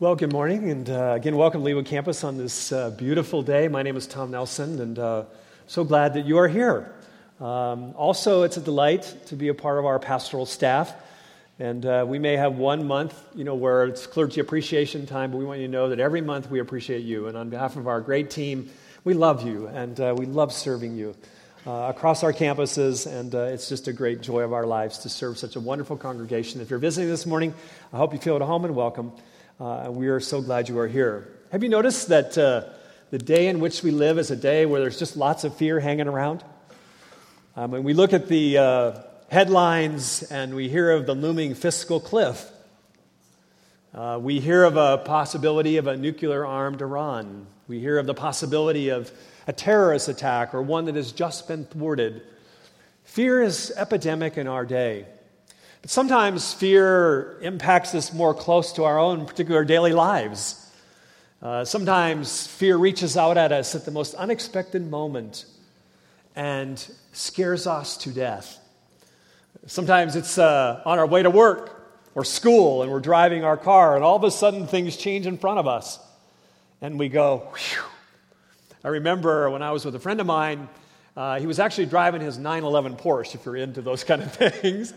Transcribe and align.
Well, 0.00 0.16
good 0.16 0.32
morning, 0.32 0.70
and 0.70 0.90
uh, 0.90 1.12
again, 1.14 1.36
welcome 1.36 1.62
to 1.62 1.70
Leawood 1.70 1.86
Campus 1.86 2.24
on 2.24 2.36
this 2.36 2.72
uh, 2.72 2.90
beautiful 2.90 3.42
day. 3.42 3.68
My 3.68 3.84
name 3.84 3.96
is 3.96 4.08
Tom 4.08 4.32
Nelson, 4.32 4.80
and 4.80 4.98
uh, 4.98 5.22
so 5.68 5.84
glad 5.84 6.14
that 6.14 6.26
you 6.26 6.36
are 6.38 6.48
here. 6.48 6.92
Um, 7.38 7.94
also, 7.94 8.42
it's 8.42 8.56
a 8.56 8.60
delight 8.60 9.14
to 9.26 9.36
be 9.36 9.46
a 9.46 9.54
part 9.54 9.78
of 9.78 9.84
our 9.84 10.00
pastoral 10.00 10.46
staff, 10.46 10.92
and 11.60 11.86
uh, 11.86 12.04
we 12.08 12.18
may 12.18 12.36
have 12.36 12.56
one 12.56 12.88
month, 12.88 13.14
you 13.36 13.44
know, 13.44 13.54
where 13.54 13.84
it's 13.84 14.08
clergy 14.08 14.40
appreciation 14.40 15.06
time, 15.06 15.30
but 15.30 15.36
we 15.36 15.44
want 15.44 15.60
you 15.60 15.68
to 15.68 15.72
know 15.72 15.88
that 15.90 16.00
every 16.00 16.20
month 16.20 16.50
we 16.50 16.58
appreciate 16.58 17.04
you, 17.04 17.28
and 17.28 17.36
on 17.36 17.48
behalf 17.48 17.76
of 17.76 17.86
our 17.86 18.00
great 18.00 18.30
team, 18.30 18.70
we 19.04 19.14
love 19.14 19.46
you, 19.46 19.68
and 19.68 20.00
uh, 20.00 20.12
we 20.18 20.26
love 20.26 20.52
serving 20.52 20.96
you. 20.96 21.14
Uh, 21.68 21.86
across 21.88 22.22
our 22.24 22.32
campuses, 22.32 23.06
and 23.06 23.32
it's 23.32 23.70
just 23.70 23.88
a 23.88 23.92
great 23.92 24.20
joy 24.20 24.42
of 24.42 24.52
our 24.52 24.66
lives 24.66 24.98
to 24.98 25.08
serve 25.08 25.38
such 25.38 25.56
a 25.56 25.60
wonderful 25.60 25.96
congregation. 25.96 26.60
If 26.60 26.68
you're 26.68 26.80
visiting 26.80 27.08
this 27.08 27.24
morning, 27.24 27.54
I 27.90 27.96
hope 27.96 28.12
you 28.12 28.18
feel 28.18 28.36
at 28.36 28.42
home 28.42 28.66
and 28.66 28.74
welcome. 28.76 29.12
Uh, 29.60 29.88
we 29.88 30.08
are 30.08 30.18
so 30.18 30.42
glad 30.42 30.68
you 30.68 30.76
are 30.80 30.88
here. 30.88 31.28
Have 31.52 31.62
you 31.62 31.68
noticed 31.68 32.08
that 32.08 32.36
uh, 32.36 32.64
the 33.12 33.18
day 33.18 33.46
in 33.46 33.60
which 33.60 33.84
we 33.84 33.92
live 33.92 34.18
is 34.18 34.32
a 34.32 34.36
day 34.36 34.66
where 34.66 34.80
there's 34.80 34.98
just 34.98 35.16
lots 35.16 35.44
of 35.44 35.56
fear 35.56 35.78
hanging 35.78 36.08
around? 36.08 36.42
Um, 37.54 37.70
when 37.70 37.84
we 37.84 37.94
look 37.94 38.12
at 38.12 38.26
the 38.26 38.58
uh, 38.58 39.02
headlines 39.30 40.24
and 40.24 40.56
we 40.56 40.68
hear 40.68 40.90
of 40.90 41.06
the 41.06 41.14
looming 41.14 41.54
fiscal 41.54 42.00
cliff, 42.00 42.50
uh, 43.94 44.18
we 44.20 44.40
hear 44.40 44.64
of 44.64 44.76
a 44.76 44.98
possibility 44.98 45.76
of 45.76 45.86
a 45.86 45.96
nuclear 45.96 46.44
armed 46.44 46.82
Iran. 46.82 47.46
We 47.68 47.78
hear 47.78 47.98
of 47.98 48.06
the 48.06 48.14
possibility 48.14 48.88
of 48.88 49.12
a 49.46 49.52
terrorist 49.52 50.08
attack 50.08 50.52
or 50.52 50.62
one 50.62 50.86
that 50.86 50.96
has 50.96 51.12
just 51.12 51.46
been 51.46 51.64
thwarted. 51.64 52.22
Fear 53.04 53.44
is 53.44 53.72
epidemic 53.76 54.36
in 54.36 54.48
our 54.48 54.66
day. 54.66 55.06
But 55.84 55.90
sometimes 55.90 56.54
fear 56.54 57.36
impacts 57.42 57.94
us 57.94 58.10
more 58.10 58.32
close 58.32 58.72
to 58.72 58.84
our 58.84 58.98
own 58.98 59.26
particular 59.26 59.66
daily 59.66 59.92
lives. 59.92 60.66
Uh, 61.42 61.66
sometimes 61.66 62.46
fear 62.46 62.78
reaches 62.78 63.18
out 63.18 63.36
at 63.36 63.52
us 63.52 63.74
at 63.74 63.84
the 63.84 63.90
most 63.90 64.14
unexpected 64.14 64.90
moment 64.90 65.44
and 66.34 66.82
scares 67.12 67.66
us 67.66 67.98
to 67.98 68.08
death. 68.08 68.58
Sometimes 69.66 70.16
it's 70.16 70.38
uh, 70.38 70.80
on 70.86 70.98
our 70.98 71.06
way 71.06 71.22
to 71.22 71.28
work 71.28 71.86
or 72.14 72.24
school 72.24 72.82
and 72.82 72.90
we're 72.90 72.98
driving 72.98 73.44
our 73.44 73.58
car 73.58 73.94
and 73.94 74.02
all 74.02 74.16
of 74.16 74.24
a 74.24 74.30
sudden 74.30 74.66
things 74.66 74.96
change 74.96 75.26
in 75.26 75.36
front 75.36 75.58
of 75.58 75.68
us 75.68 75.98
and 76.80 76.98
we 76.98 77.10
go, 77.10 77.46
Whew. 77.52 77.82
I 78.82 78.88
remember 78.88 79.50
when 79.50 79.60
I 79.60 79.72
was 79.72 79.84
with 79.84 79.94
a 79.96 80.00
friend 80.00 80.18
of 80.18 80.26
mine, 80.26 80.66
uh, 81.14 81.38
he 81.38 81.46
was 81.46 81.58
actually 81.58 81.86
driving 81.86 82.22
his 82.22 82.38
911 82.38 82.96
Porsche, 82.96 83.34
if 83.34 83.44
you're 83.44 83.56
into 83.56 83.82
those 83.82 84.02
kind 84.02 84.22
of 84.22 84.32
things. 84.34 84.94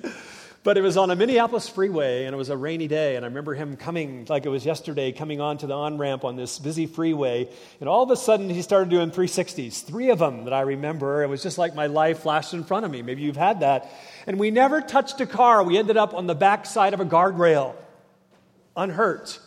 But 0.67 0.77
it 0.77 0.81
was 0.81 0.97
on 0.97 1.09
a 1.11 1.15
Minneapolis 1.15 1.69
freeway, 1.69 2.25
and 2.25 2.33
it 2.33 2.37
was 2.37 2.49
a 2.49 2.57
rainy 2.57 2.89
day. 2.89 3.15
And 3.15 3.23
I 3.23 3.29
remember 3.29 3.53
him 3.53 3.77
coming, 3.77 4.25
like 4.27 4.45
it 4.45 4.49
was 4.49 4.65
yesterday, 4.65 5.13
coming 5.13 5.39
onto 5.39 5.65
the 5.65 5.73
on 5.73 5.97
ramp 5.97 6.25
on 6.25 6.35
this 6.35 6.59
busy 6.59 6.87
freeway. 6.87 7.47
And 7.79 7.87
all 7.87 8.03
of 8.03 8.11
a 8.11 8.17
sudden, 8.17 8.49
he 8.49 8.61
started 8.61 8.89
doing 8.89 9.09
360s, 9.09 9.85
three 9.85 10.09
of 10.09 10.19
them 10.19 10.43
that 10.43 10.51
I 10.51 10.59
remember. 10.63 11.23
It 11.23 11.27
was 11.27 11.41
just 11.41 11.57
like 11.57 11.73
my 11.73 11.87
life 11.87 12.19
flashed 12.19 12.53
in 12.53 12.65
front 12.65 12.85
of 12.85 12.91
me. 12.91 13.01
Maybe 13.01 13.21
you've 13.21 13.37
had 13.37 13.61
that. 13.61 13.89
And 14.25 14.37
we 14.37 14.51
never 14.51 14.81
touched 14.81 15.21
a 15.21 15.25
car. 15.25 15.63
We 15.63 15.77
ended 15.77 15.95
up 15.95 16.13
on 16.13 16.27
the 16.27 16.35
back 16.35 16.65
side 16.65 16.93
of 16.93 16.99
a 16.99 17.05
guardrail, 17.05 17.73
unhurt. 18.75 19.39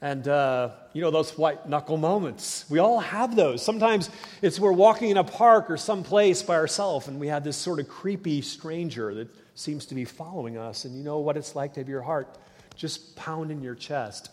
And, 0.00 0.26
uh, 0.26 0.70
you 0.94 1.02
know, 1.02 1.10
those 1.10 1.36
white 1.36 1.68
knuckle 1.68 1.98
moments. 1.98 2.64
We 2.70 2.78
all 2.78 3.00
have 3.00 3.36
those. 3.36 3.62
Sometimes 3.62 4.08
it's 4.40 4.58
we're 4.58 4.72
walking 4.72 5.10
in 5.10 5.18
a 5.18 5.24
park 5.24 5.70
or 5.70 5.76
someplace 5.76 6.42
by 6.42 6.54
ourselves, 6.54 7.08
and 7.08 7.20
we 7.20 7.26
have 7.26 7.44
this 7.44 7.58
sort 7.58 7.78
of 7.78 7.88
creepy 7.88 8.40
stranger 8.40 9.12
that 9.12 9.28
seems 9.58 9.86
to 9.86 9.94
be 9.94 10.04
following 10.04 10.56
us, 10.56 10.84
and 10.84 10.96
you 10.96 11.02
know 11.02 11.18
what 11.18 11.36
it's 11.36 11.56
like 11.56 11.74
to 11.74 11.80
have 11.80 11.88
your 11.88 12.02
heart 12.02 12.38
just 12.76 13.16
pound 13.16 13.50
in 13.50 13.60
your 13.60 13.74
chest. 13.74 14.30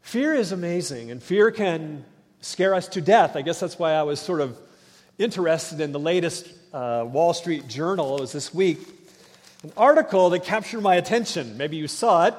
Fear 0.00 0.34
is 0.34 0.52
amazing, 0.52 1.10
and 1.10 1.22
fear 1.22 1.50
can 1.50 2.04
scare 2.40 2.74
us 2.74 2.88
to 2.88 3.02
death. 3.02 3.36
I 3.36 3.42
guess 3.42 3.60
that's 3.60 3.78
why 3.78 3.92
I 3.92 4.04
was 4.04 4.20
sort 4.20 4.40
of 4.40 4.58
interested 5.18 5.80
in 5.80 5.92
the 5.92 5.98
latest 5.98 6.50
uh, 6.72 7.04
Wall 7.06 7.34
Street 7.34 7.68
Journal. 7.68 8.16
It 8.16 8.20
was 8.22 8.32
this 8.32 8.54
week. 8.54 8.78
An 9.62 9.72
article 9.76 10.30
that 10.30 10.44
captured 10.44 10.80
my 10.80 10.94
attention. 10.94 11.58
Maybe 11.58 11.76
you 11.76 11.88
saw 11.88 12.26
it. 12.26 12.34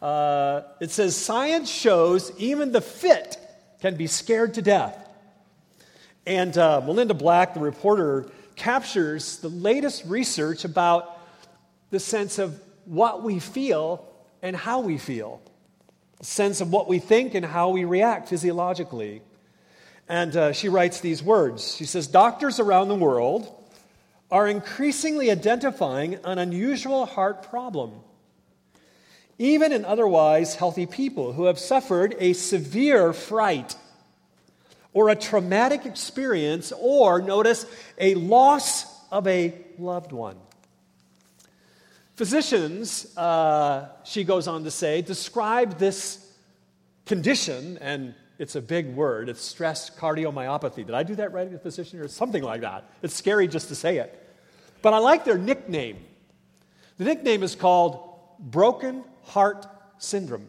Uh, 0.00 0.62
it 0.80 0.90
says 0.90 1.16
Science 1.16 1.68
shows 1.68 2.32
even 2.38 2.72
the 2.72 2.80
fit 2.80 3.36
can 3.82 3.96
be 3.96 4.06
scared 4.06 4.54
to 4.54 4.62
death. 4.62 4.96
And 6.24 6.56
uh, 6.56 6.80
Melinda 6.80 7.14
Beck, 7.14 7.54
the 7.54 7.60
reporter, 7.60 8.30
captures 8.60 9.38
the 9.38 9.48
latest 9.48 10.04
research 10.04 10.66
about 10.66 11.18
the 11.88 11.98
sense 11.98 12.38
of 12.38 12.60
what 12.84 13.22
we 13.22 13.38
feel 13.38 14.06
and 14.42 14.54
how 14.54 14.80
we 14.80 14.98
feel, 14.98 15.40
the 16.18 16.26
sense 16.26 16.60
of 16.60 16.70
what 16.70 16.86
we 16.86 16.98
think 16.98 17.34
and 17.34 17.46
how 17.46 17.70
we 17.70 17.86
react 17.86 18.28
physiologically. 18.28 19.22
And 20.10 20.36
uh, 20.36 20.52
she 20.52 20.68
writes 20.68 21.00
these 21.00 21.22
words 21.22 21.74
She 21.74 21.86
says, 21.86 22.06
Doctors 22.06 22.60
around 22.60 22.88
the 22.88 22.96
world 22.96 23.48
are 24.30 24.46
increasingly 24.46 25.30
identifying 25.30 26.18
an 26.22 26.38
unusual 26.38 27.06
heart 27.06 27.42
problem. 27.48 27.92
Even 29.38 29.72
in 29.72 29.86
otherwise 29.86 30.56
healthy 30.56 30.84
people 30.84 31.32
who 31.32 31.44
have 31.44 31.58
suffered 31.58 32.14
a 32.18 32.34
severe 32.34 33.14
fright 33.14 33.74
or 34.92 35.08
a 35.08 35.16
traumatic 35.16 35.86
experience, 35.86 36.72
or 36.78 37.22
notice, 37.22 37.64
a 37.98 38.14
loss 38.14 38.84
of 39.10 39.26
a 39.26 39.54
loved 39.78 40.12
one. 40.12 40.36
Physicians, 42.16 43.16
uh, 43.16 43.88
she 44.04 44.24
goes 44.24 44.46
on 44.48 44.64
to 44.64 44.70
say, 44.70 45.00
describe 45.00 45.78
this 45.78 46.26
condition, 47.06 47.78
and 47.80 48.14
it's 48.38 48.56
a 48.56 48.60
big 48.60 48.94
word, 48.94 49.28
it's 49.28 49.40
stress 49.40 49.90
cardiomyopathy. 49.90 50.86
Did 50.86 50.92
I 50.92 51.02
do 51.02 51.14
that 51.16 51.32
right 51.32 51.46
as 51.46 51.54
a 51.54 51.58
physician 51.58 52.00
or 52.00 52.08
something 52.08 52.42
like 52.42 52.62
that? 52.62 52.90
It's 53.02 53.14
scary 53.14 53.48
just 53.48 53.68
to 53.68 53.74
say 53.74 53.98
it. 53.98 54.16
But 54.82 54.92
I 54.92 54.98
like 54.98 55.24
their 55.24 55.38
nickname. 55.38 55.98
The 56.98 57.04
nickname 57.04 57.42
is 57.42 57.54
called 57.54 58.06
broken 58.38 59.04
heart 59.24 59.66
syndrome. 59.98 60.48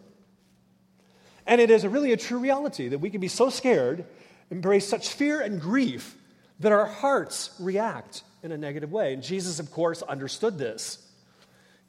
And 1.46 1.60
it 1.60 1.70
is 1.70 1.84
a 1.84 1.90
really 1.90 2.12
a 2.12 2.18
true 2.18 2.40
reality 2.40 2.90
that 2.90 3.00
we 3.00 3.10
can 3.10 3.20
be 3.22 3.28
so 3.28 3.50
scared 3.50 4.06
embrace 4.52 4.88
such 4.88 5.10
fear 5.10 5.42
and 5.42 5.60
grief 5.60 6.16
that 6.60 6.72
our 6.72 6.86
hearts 6.86 7.56
react 7.60 8.24
in 8.44 8.52
a 8.52 8.58
negative 8.58 8.92
way. 8.92 9.14
And 9.14 9.24
Jesus, 9.24 9.60
of 9.60 9.72
course, 9.72 10.02
understood 10.04 10.58
this. 10.58 11.08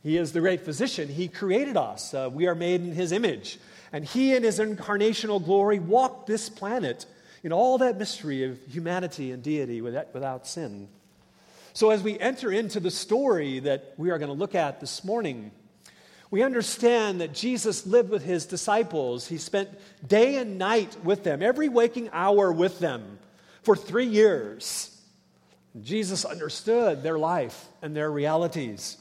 He 0.02 0.16
is 0.16 0.32
the 0.32 0.40
great 0.40 0.62
physician. 0.62 1.08
He 1.08 1.28
created 1.28 1.76
us. 1.76 2.14
Uh, 2.14 2.30
we 2.32 2.46
are 2.46 2.54
made 2.54 2.80
in 2.80 2.92
His 2.92 3.12
image. 3.12 3.58
And 3.92 4.04
He, 4.04 4.34
in 4.34 4.42
His 4.42 4.58
incarnational 4.58 5.44
glory, 5.44 5.78
walked 5.78 6.26
this 6.26 6.48
planet 6.48 7.06
in 7.44 7.52
all 7.52 7.78
that 7.78 7.98
mystery 7.98 8.44
of 8.44 8.58
humanity 8.68 9.32
and 9.32 9.42
deity 9.42 9.80
without, 9.80 10.14
without 10.14 10.46
sin. 10.46 10.88
So, 11.74 11.90
as 11.90 12.02
we 12.02 12.18
enter 12.18 12.50
into 12.50 12.80
the 12.80 12.90
story 12.90 13.60
that 13.60 13.94
we 13.96 14.10
are 14.10 14.18
going 14.18 14.28
to 14.28 14.38
look 14.38 14.54
at 14.54 14.80
this 14.80 15.04
morning, 15.04 15.52
we 16.32 16.42
understand 16.42 17.20
that 17.20 17.34
Jesus 17.34 17.86
lived 17.86 18.08
with 18.08 18.24
his 18.24 18.46
disciples. 18.46 19.28
He 19.28 19.36
spent 19.36 19.68
day 20.08 20.36
and 20.36 20.56
night 20.56 20.96
with 21.04 21.24
them, 21.24 21.42
every 21.42 21.68
waking 21.68 22.08
hour 22.10 22.50
with 22.50 22.78
them 22.78 23.18
for 23.62 23.76
three 23.76 24.06
years. 24.06 24.98
Jesus 25.82 26.24
understood 26.24 27.02
their 27.02 27.18
life 27.18 27.66
and 27.82 27.94
their 27.94 28.10
realities. 28.10 28.96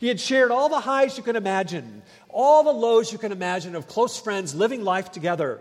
He 0.00 0.08
had 0.08 0.18
shared 0.18 0.50
all 0.50 0.68
the 0.68 0.80
highs 0.80 1.16
you 1.16 1.22
can 1.22 1.36
imagine, 1.36 2.02
all 2.28 2.64
the 2.64 2.72
lows 2.72 3.12
you 3.12 3.18
can 3.18 3.30
imagine 3.30 3.76
of 3.76 3.86
close 3.86 4.18
friends 4.18 4.52
living 4.52 4.82
life 4.82 5.12
together. 5.12 5.60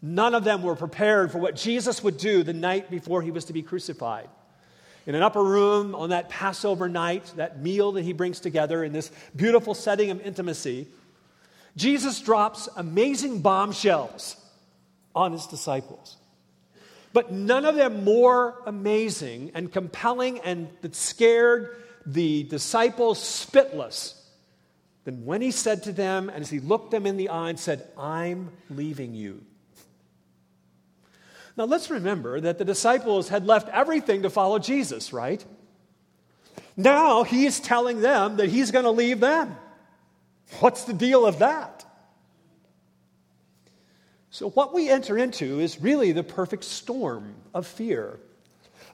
None 0.00 0.32
of 0.32 0.44
them 0.44 0.62
were 0.62 0.76
prepared 0.76 1.32
for 1.32 1.38
what 1.38 1.56
Jesus 1.56 2.04
would 2.04 2.18
do 2.18 2.44
the 2.44 2.52
night 2.52 2.88
before 2.88 3.20
he 3.20 3.32
was 3.32 3.46
to 3.46 3.52
be 3.52 3.62
crucified 3.62 4.28
in 5.08 5.14
an 5.14 5.22
upper 5.22 5.42
room 5.42 5.94
on 5.94 6.10
that 6.10 6.28
Passover 6.28 6.86
night, 6.86 7.32
that 7.36 7.62
meal 7.62 7.92
that 7.92 8.02
he 8.02 8.12
brings 8.12 8.40
together 8.40 8.84
in 8.84 8.92
this 8.92 9.10
beautiful 9.34 9.72
setting 9.72 10.10
of 10.10 10.20
intimacy, 10.20 10.86
Jesus 11.76 12.20
drops 12.20 12.68
amazing 12.76 13.40
bombshells 13.40 14.36
on 15.14 15.32
his 15.32 15.46
disciples. 15.46 16.18
But 17.14 17.32
none 17.32 17.64
of 17.64 17.74
them 17.74 18.04
more 18.04 18.60
amazing 18.66 19.52
and 19.54 19.72
compelling 19.72 20.40
and 20.40 20.68
that 20.82 20.94
scared 20.94 21.74
the 22.04 22.42
disciples 22.42 23.18
spitless 23.18 24.14
than 25.04 25.24
when 25.24 25.40
he 25.40 25.52
said 25.52 25.84
to 25.84 25.92
them, 25.92 26.28
and 26.28 26.42
as 26.42 26.50
he 26.50 26.60
looked 26.60 26.90
them 26.90 27.06
in 27.06 27.16
the 27.16 27.30
eye 27.30 27.48
and 27.48 27.58
said, 27.58 27.88
I'm 27.96 28.50
leaving 28.68 29.14
you. 29.14 29.42
Now 31.58 31.64
let's 31.64 31.90
remember 31.90 32.40
that 32.40 32.56
the 32.58 32.64
disciples 32.64 33.30
had 33.30 33.44
left 33.44 33.68
everything 33.70 34.22
to 34.22 34.30
follow 34.30 34.60
Jesus, 34.60 35.12
right? 35.12 35.44
Now 36.76 37.24
he's 37.24 37.58
telling 37.58 38.00
them 38.00 38.36
that 38.36 38.48
he's 38.48 38.70
going 38.70 38.84
to 38.84 38.92
leave 38.92 39.18
them. 39.18 39.56
What's 40.60 40.84
the 40.84 40.92
deal 40.92 41.26
of 41.26 41.40
that? 41.40 41.84
So, 44.30 44.50
what 44.50 44.72
we 44.72 44.88
enter 44.88 45.18
into 45.18 45.58
is 45.58 45.80
really 45.80 46.12
the 46.12 46.22
perfect 46.22 46.62
storm 46.62 47.34
of 47.52 47.66
fear. 47.66 48.20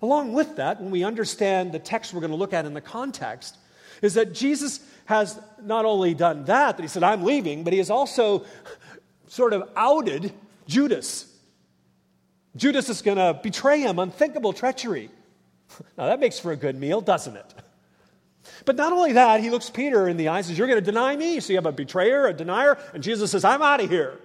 Along 0.01 0.33
with 0.33 0.57
that, 0.57 0.81
when 0.81 0.91
we 0.91 1.05
understand 1.05 1.73
the 1.73 1.79
text 1.79 2.15
we're 2.15 2.21
going 2.21 2.31
to 2.31 2.37
look 2.37 2.55
at 2.55 2.65
in 2.65 2.73
the 2.73 2.81
context, 2.81 3.59
is 4.01 4.15
that 4.15 4.33
Jesus 4.33 4.81
has 5.05 5.39
not 5.63 5.85
only 5.85 6.15
done 6.15 6.47
that, 6.47 6.79
that 6.79 6.83
he 6.83 6.89
said, 6.89 7.03
I'm 7.03 7.25
leaving, 7.25 7.63
but 7.63 7.75
he 7.75 7.79
has 7.79 7.91
also 7.91 8.47
sort 9.27 9.53
of 9.53 9.69
outed 9.77 10.33
Judas. 10.67 11.34
Judas 12.57 12.89
is 12.89 13.03
going 13.03 13.19
to 13.19 13.39
betray 13.43 13.81
him, 13.81 13.99
unthinkable 13.99 14.53
treachery. 14.53 15.11
Now 15.99 16.07
that 16.07 16.21
makes 16.21 16.39
for 16.39 16.53
a 16.53 16.57
good 16.57 16.79
meal, 16.79 17.01
doesn't 17.01 17.37
it? 17.37 17.55
But 18.65 18.77
not 18.77 18.93
only 18.93 19.13
that, 19.15 19.41
he 19.41 19.51
looks 19.51 19.71
Peter 19.71 20.09
in 20.09 20.17
the 20.17 20.29
eyes 20.29 20.47
and 20.47 20.53
says, 20.53 20.59
You're 20.59 20.69
going 20.69 20.79
to 20.79 20.85
deny 20.85 21.17
me? 21.17 21.41
So 21.41 21.53
you 21.53 21.57
have 21.57 21.67
a 21.67 21.73
betrayer, 21.73 22.27
a 22.27 22.33
denier, 22.33 22.79
and 22.93 23.03
Jesus 23.03 23.31
says, 23.31 23.45
I'm 23.45 23.63
out 23.63 23.83
of 23.83 23.91
here. 23.91 24.19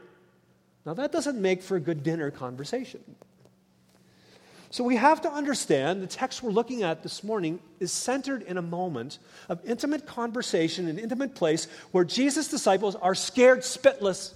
Now 0.85 0.93
that 0.95 1.11
doesn't 1.11 1.41
make 1.41 1.63
for 1.63 1.75
a 1.75 1.79
good 1.79 2.03
dinner 2.03 2.29
conversation. 2.29 3.03
So 4.71 4.83
we 4.83 4.97
have 4.97 5.21
to 5.21 5.31
understand 5.31 6.01
the 6.03 6.07
text 6.07 6.43
we're 6.43 6.51
looking 6.51 6.83
at 6.83 7.01
this 7.01 7.23
morning 7.23 7.59
is 7.79 7.91
centered 7.91 8.43
in 8.43 8.57
a 8.57 8.61
moment 8.61 9.17
of 9.49 9.65
intimate 9.65 10.05
conversation, 10.05 10.87
an 10.87 10.99
intimate 10.99 11.33
place 11.33 11.67
where 11.91 12.03
Jesus' 12.03 12.49
disciples 12.49 12.95
are 12.95 13.15
scared 13.15 13.59
spitless. 13.59 14.33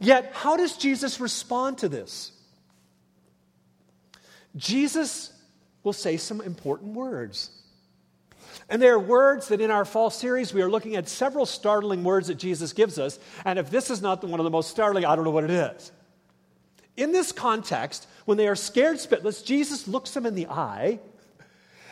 Yet, 0.00 0.32
how 0.34 0.56
does 0.56 0.76
Jesus 0.76 1.20
respond 1.20 1.78
to 1.78 1.88
this? 1.88 2.32
Jesus 4.56 5.32
will 5.82 5.92
say 5.92 6.16
some 6.16 6.40
important 6.40 6.94
words. 6.94 7.50
And 8.68 8.82
they 8.82 8.88
are 8.88 8.98
words 8.98 9.48
that 9.48 9.60
in 9.60 9.70
our 9.70 9.84
fall 9.84 10.10
series, 10.10 10.52
we 10.52 10.62
are 10.62 10.70
looking 10.70 10.96
at 10.96 11.08
several 11.08 11.46
startling 11.46 12.04
words 12.04 12.28
that 12.28 12.36
Jesus 12.36 12.72
gives 12.72 12.98
us. 12.98 13.18
And 13.44 13.58
if 13.58 13.70
this 13.70 13.90
is 13.90 14.02
not 14.02 14.22
one 14.22 14.40
of 14.40 14.44
the 14.44 14.50
most 14.50 14.70
startling, 14.70 15.04
I 15.04 15.16
don't 15.16 15.24
know 15.24 15.30
what 15.30 15.44
it 15.44 15.50
is. 15.50 15.92
In 16.96 17.12
this 17.12 17.32
context, 17.32 18.06
when 18.24 18.36
they 18.36 18.48
are 18.48 18.56
scared 18.56 18.96
spitless, 18.96 19.44
Jesus 19.44 19.88
looks 19.88 20.10
them 20.10 20.26
in 20.26 20.34
the 20.34 20.48
eye 20.48 20.98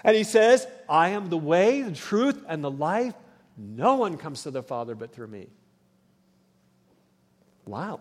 and 0.04 0.16
he 0.16 0.24
says, 0.24 0.66
I 0.88 1.10
am 1.10 1.30
the 1.30 1.38
way, 1.38 1.82
the 1.82 1.92
truth, 1.92 2.44
and 2.48 2.62
the 2.62 2.70
life. 2.70 3.14
No 3.56 3.94
one 3.94 4.18
comes 4.18 4.42
to 4.42 4.50
the 4.50 4.62
Father 4.62 4.94
but 4.94 5.12
through 5.14 5.28
me. 5.28 5.48
Wow. 7.66 8.00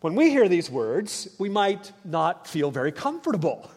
When 0.00 0.14
we 0.14 0.30
hear 0.30 0.48
these 0.48 0.70
words, 0.70 1.28
we 1.38 1.48
might 1.48 1.92
not 2.04 2.46
feel 2.46 2.70
very 2.70 2.92
comfortable. 2.92 3.70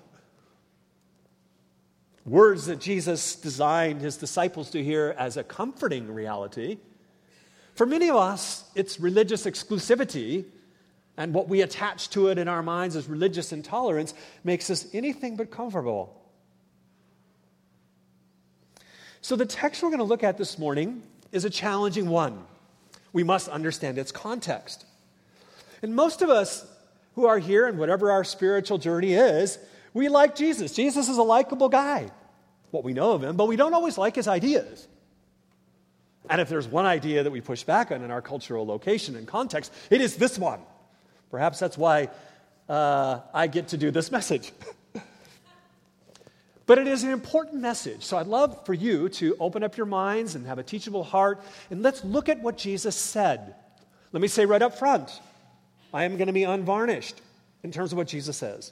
Words 2.26 2.68
that 2.68 2.80
Jesus 2.80 3.36
designed 3.36 4.00
his 4.00 4.16
disciples 4.16 4.70
to 4.70 4.82
hear 4.82 5.14
as 5.18 5.36
a 5.36 5.44
comforting 5.44 6.14
reality. 6.14 6.78
For 7.76 7.86
many 7.86 8.10
of 8.10 8.16
us, 8.16 8.64
it's 8.76 9.00
religious 9.00 9.46
exclusivity 9.46 10.46
and 11.18 11.34
what 11.34 11.48
we 11.48 11.62
attach 11.62 12.10
to 12.12 12.30
it 12.30 12.38
in 12.38 12.48
our 12.48 12.64
minds 12.64 12.96
as 12.96 13.08
religious 13.08 13.52
intolerance 13.52 14.14
makes 14.44 14.70
us 14.70 14.88
anything 14.94 15.36
but 15.36 15.52
comfortable. 15.52 16.20
So, 19.22 19.36
the 19.36 19.46
text 19.46 19.84
we're 19.84 19.90
going 19.90 20.00
to 20.00 20.06
look 20.06 20.24
at 20.24 20.38
this 20.38 20.58
morning 20.58 21.04
is 21.32 21.46
a 21.46 21.50
challenging 21.50 22.10
one. 22.10 22.46
We 23.14 23.24
must 23.24 23.48
understand 23.48 23.98
its 23.98 24.12
context. 24.12 24.86
And 25.82 25.96
most 25.96 26.22
of 26.22 26.30
us 26.30 26.66
who 27.16 27.28
are 27.28 27.40
here, 27.40 27.68
and 27.68 27.78
whatever 27.78 28.12
our 28.12 28.24
spiritual 28.24 28.80
journey 28.80 29.14
is, 29.14 29.60
we 29.94 30.10
like 30.10 30.36
Jesus. 30.36 30.74
Jesus 30.74 31.08
is 31.08 31.18
a 31.18 31.24
likable 31.24 31.70
guy, 31.70 32.10
what 32.72 32.84
we 32.84 32.94
know 32.94 33.12
of 33.12 33.24
him, 33.24 33.38
but 33.38 33.48
we 33.48 33.56
don't 33.56 33.74
always 33.74 33.98
like 33.98 34.16
his 34.16 34.28
ideas. 34.28 34.88
And 36.30 36.42
if 36.42 36.50
there's 36.50 36.68
one 36.68 36.86
idea 36.86 37.24
that 37.24 37.32
we 37.32 37.42
push 37.42 37.64
back 37.64 37.92
on 37.92 38.04
in 38.04 38.10
our 38.10 38.22
cultural 38.22 38.66
location 38.66 39.16
and 39.16 39.28
context, 39.28 39.72
it 39.90 40.02
is 40.02 40.16
this 40.16 40.38
one 40.38 40.60
Perhaps 41.34 41.58
that's 41.58 41.80
why 41.80 42.10
uh, 42.70 43.22
I 43.34 43.48
get 43.48 43.70
to 43.70 43.78
do 43.78 43.90
this 43.90 44.12
message. 44.18 44.52
But 46.66 46.78
it 46.78 46.88
is 46.88 47.04
an 47.04 47.12
important 47.12 47.62
message. 47.62 48.04
So 48.04 48.18
I'd 48.18 48.28
love 48.28 48.66
for 48.66 48.74
you 48.74 49.10
to 49.10 49.36
open 49.40 49.64
up 49.64 49.76
your 49.76 49.86
minds 49.86 50.36
and 50.36 50.46
have 50.48 50.60
a 50.60 50.64
teachable 50.64 51.04
heart, 51.04 51.42
and 51.70 51.82
let's 51.82 52.04
look 52.04 52.30
at 52.30 52.40
what 52.40 52.58
Jesus 52.58 52.96
said. 52.96 53.56
Let 54.12 54.22
me 54.22 54.28
say 54.28 54.46
right 54.46 54.62
up 54.62 54.78
front 54.78 55.20
I 55.94 56.06
am 56.06 56.18
going 56.18 56.28
to 56.28 56.34
be 56.34 56.44
unvarnished 56.44 57.22
in 57.64 57.72
terms 57.72 57.92
of 57.92 57.98
what 57.98 58.08
Jesus 58.08 58.38
says. 58.38 58.72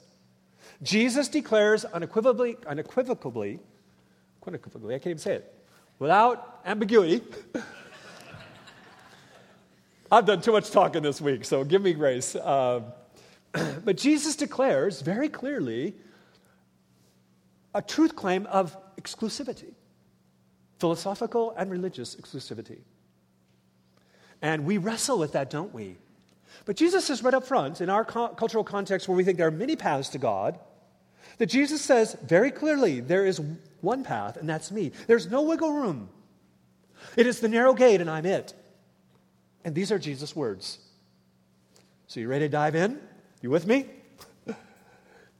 Jesus 0.82 1.28
declares 1.28 1.84
unequivocally, 1.84 2.56
unequivocally, 2.66 3.60
unequivocally, 4.46 4.94
I 4.94 4.98
can't 4.98 5.08
even 5.08 5.18
say 5.18 5.34
it, 5.34 5.54
without 5.98 6.60
ambiguity. 6.64 7.22
I've 10.10 10.26
done 10.26 10.42
too 10.42 10.52
much 10.52 10.70
talking 10.70 11.02
this 11.02 11.20
week, 11.20 11.44
so 11.44 11.64
give 11.64 11.82
me 11.82 11.92
grace. 11.92 12.34
Uh, 12.34 12.80
but 13.84 13.96
Jesus 13.96 14.36
declares 14.36 15.00
very 15.00 15.28
clearly 15.28 15.94
a 17.74 17.82
truth 17.82 18.14
claim 18.14 18.46
of 18.46 18.76
exclusivity, 18.96 19.74
philosophical 20.78 21.54
and 21.56 21.70
religious 21.70 22.16
exclusivity. 22.16 22.80
And 24.40 24.64
we 24.64 24.78
wrestle 24.78 25.18
with 25.18 25.32
that, 25.32 25.50
don't 25.50 25.72
we? 25.72 25.96
But 26.64 26.76
Jesus 26.76 27.06
says 27.06 27.22
right 27.22 27.34
up 27.34 27.46
front, 27.46 27.80
in 27.80 27.88
our 27.88 28.04
co- 28.04 28.28
cultural 28.28 28.64
context 28.64 29.08
where 29.08 29.16
we 29.16 29.24
think 29.24 29.38
there 29.38 29.46
are 29.46 29.52
many 29.52 29.76
paths 29.76 30.10
to 30.10 30.18
God, 30.18 30.58
that 31.38 31.46
Jesus 31.46 31.80
says 31.80 32.16
very 32.22 32.50
clearly 32.50 33.00
there 33.00 33.24
is 33.24 33.40
one 33.80 34.04
path, 34.04 34.36
and 34.36 34.48
that's 34.48 34.70
me. 34.70 34.92
There's 35.06 35.30
no 35.30 35.42
wiggle 35.42 35.72
room. 35.72 36.08
It 37.16 37.26
is 37.26 37.40
the 37.40 37.48
narrow 37.48 37.74
gate, 37.74 38.00
and 38.00 38.10
I'm 38.10 38.26
it. 38.26 38.54
And 39.64 39.74
these 39.74 39.90
are 39.90 39.98
Jesus' 39.98 40.36
words. 40.36 40.78
So, 42.06 42.20
you 42.20 42.28
ready 42.28 42.44
to 42.44 42.48
dive 42.48 42.74
in? 42.74 43.00
You 43.40 43.50
with 43.50 43.66
me? 43.66 43.86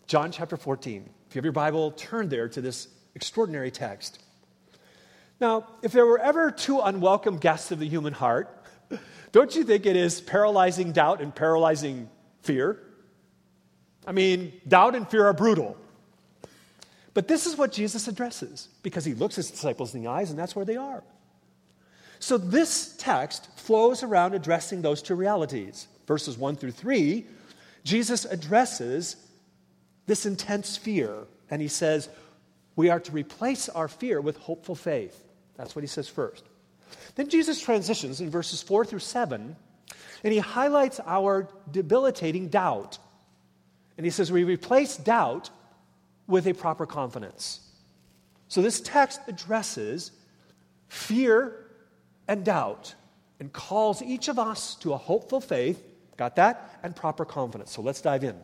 John 0.06 0.32
chapter 0.32 0.56
14. 0.56 1.08
If 1.32 1.36
you 1.36 1.38
have 1.38 1.46
your 1.46 1.52
Bible, 1.52 1.92
turn 1.92 2.28
there 2.28 2.46
to 2.46 2.60
this 2.60 2.88
extraordinary 3.14 3.70
text. 3.70 4.22
Now, 5.40 5.66
if 5.80 5.90
there 5.90 6.04
were 6.04 6.18
ever 6.18 6.50
two 6.50 6.78
unwelcome 6.78 7.38
guests 7.38 7.70
of 7.70 7.78
the 7.78 7.88
human 7.88 8.12
heart, 8.12 8.54
don't 9.32 9.56
you 9.56 9.64
think 9.64 9.86
it 9.86 9.96
is 9.96 10.20
paralyzing 10.20 10.92
doubt 10.92 11.22
and 11.22 11.34
paralyzing 11.34 12.10
fear? 12.42 12.78
I 14.06 14.12
mean, 14.12 14.52
doubt 14.68 14.94
and 14.94 15.08
fear 15.08 15.24
are 15.24 15.32
brutal. 15.32 15.78
But 17.14 17.28
this 17.28 17.46
is 17.46 17.56
what 17.56 17.72
Jesus 17.72 18.08
addresses 18.08 18.68
because 18.82 19.06
he 19.06 19.14
looks 19.14 19.36
his 19.36 19.50
disciples 19.50 19.94
in 19.94 20.02
the 20.02 20.10
eyes, 20.10 20.28
and 20.28 20.38
that's 20.38 20.54
where 20.54 20.66
they 20.66 20.76
are. 20.76 21.02
So 22.18 22.36
this 22.36 22.94
text 22.98 23.48
flows 23.58 24.02
around 24.02 24.34
addressing 24.34 24.82
those 24.82 25.00
two 25.00 25.14
realities. 25.14 25.88
Verses 26.06 26.36
1 26.36 26.56
through 26.56 26.72
3, 26.72 27.24
Jesus 27.84 28.26
addresses 28.26 29.16
this 30.12 30.26
intense 30.26 30.76
fear, 30.76 31.24
and 31.50 31.62
he 31.62 31.68
says, 31.68 32.10
We 32.76 32.90
are 32.90 33.00
to 33.00 33.12
replace 33.12 33.70
our 33.70 33.88
fear 33.88 34.20
with 34.20 34.36
hopeful 34.36 34.74
faith. 34.74 35.24
That's 35.56 35.74
what 35.74 35.82
he 35.82 35.88
says 35.88 36.06
first. 36.06 36.44
Then 37.14 37.30
Jesus 37.30 37.62
transitions 37.62 38.20
in 38.20 38.28
verses 38.28 38.60
4 38.60 38.84
through 38.84 38.98
7, 38.98 39.56
and 40.22 40.32
he 40.34 40.38
highlights 40.38 41.00
our 41.06 41.48
debilitating 41.70 42.48
doubt. 42.48 42.98
And 43.96 44.04
he 44.04 44.10
says, 44.10 44.30
We 44.30 44.44
replace 44.44 44.98
doubt 44.98 45.48
with 46.26 46.46
a 46.46 46.52
proper 46.52 46.84
confidence. 46.84 47.66
So 48.48 48.60
this 48.60 48.82
text 48.82 49.18
addresses 49.28 50.10
fear 50.88 51.68
and 52.28 52.44
doubt 52.44 52.94
and 53.40 53.50
calls 53.50 54.02
each 54.02 54.28
of 54.28 54.38
us 54.38 54.74
to 54.80 54.92
a 54.92 54.98
hopeful 54.98 55.40
faith, 55.40 55.82
got 56.18 56.36
that? 56.36 56.78
And 56.82 56.94
proper 56.94 57.24
confidence. 57.24 57.72
So 57.72 57.80
let's 57.80 58.02
dive 58.02 58.24
in. 58.24 58.36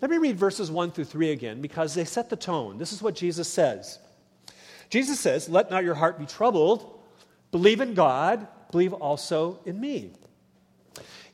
Let 0.00 0.10
me 0.10 0.18
read 0.18 0.38
verses 0.38 0.70
1 0.70 0.92
through 0.92 1.04
3 1.04 1.30
again 1.30 1.60
because 1.60 1.94
they 1.94 2.04
set 2.04 2.30
the 2.30 2.36
tone. 2.36 2.78
This 2.78 2.92
is 2.92 3.02
what 3.02 3.14
Jesus 3.14 3.48
says. 3.48 3.98
Jesus 4.88 5.20
says, 5.20 5.48
Let 5.48 5.70
not 5.70 5.84
your 5.84 5.94
heart 5.94 6.18
be 6.18 6.26
troubled. 6.26 6.98
Believe 7.50 7.80
in 7.80 7.94
God, 7.94 8.46
believe 8.70 8.92
also 8.92 9.58
in 9.64 9.80
me. 9.80 10.12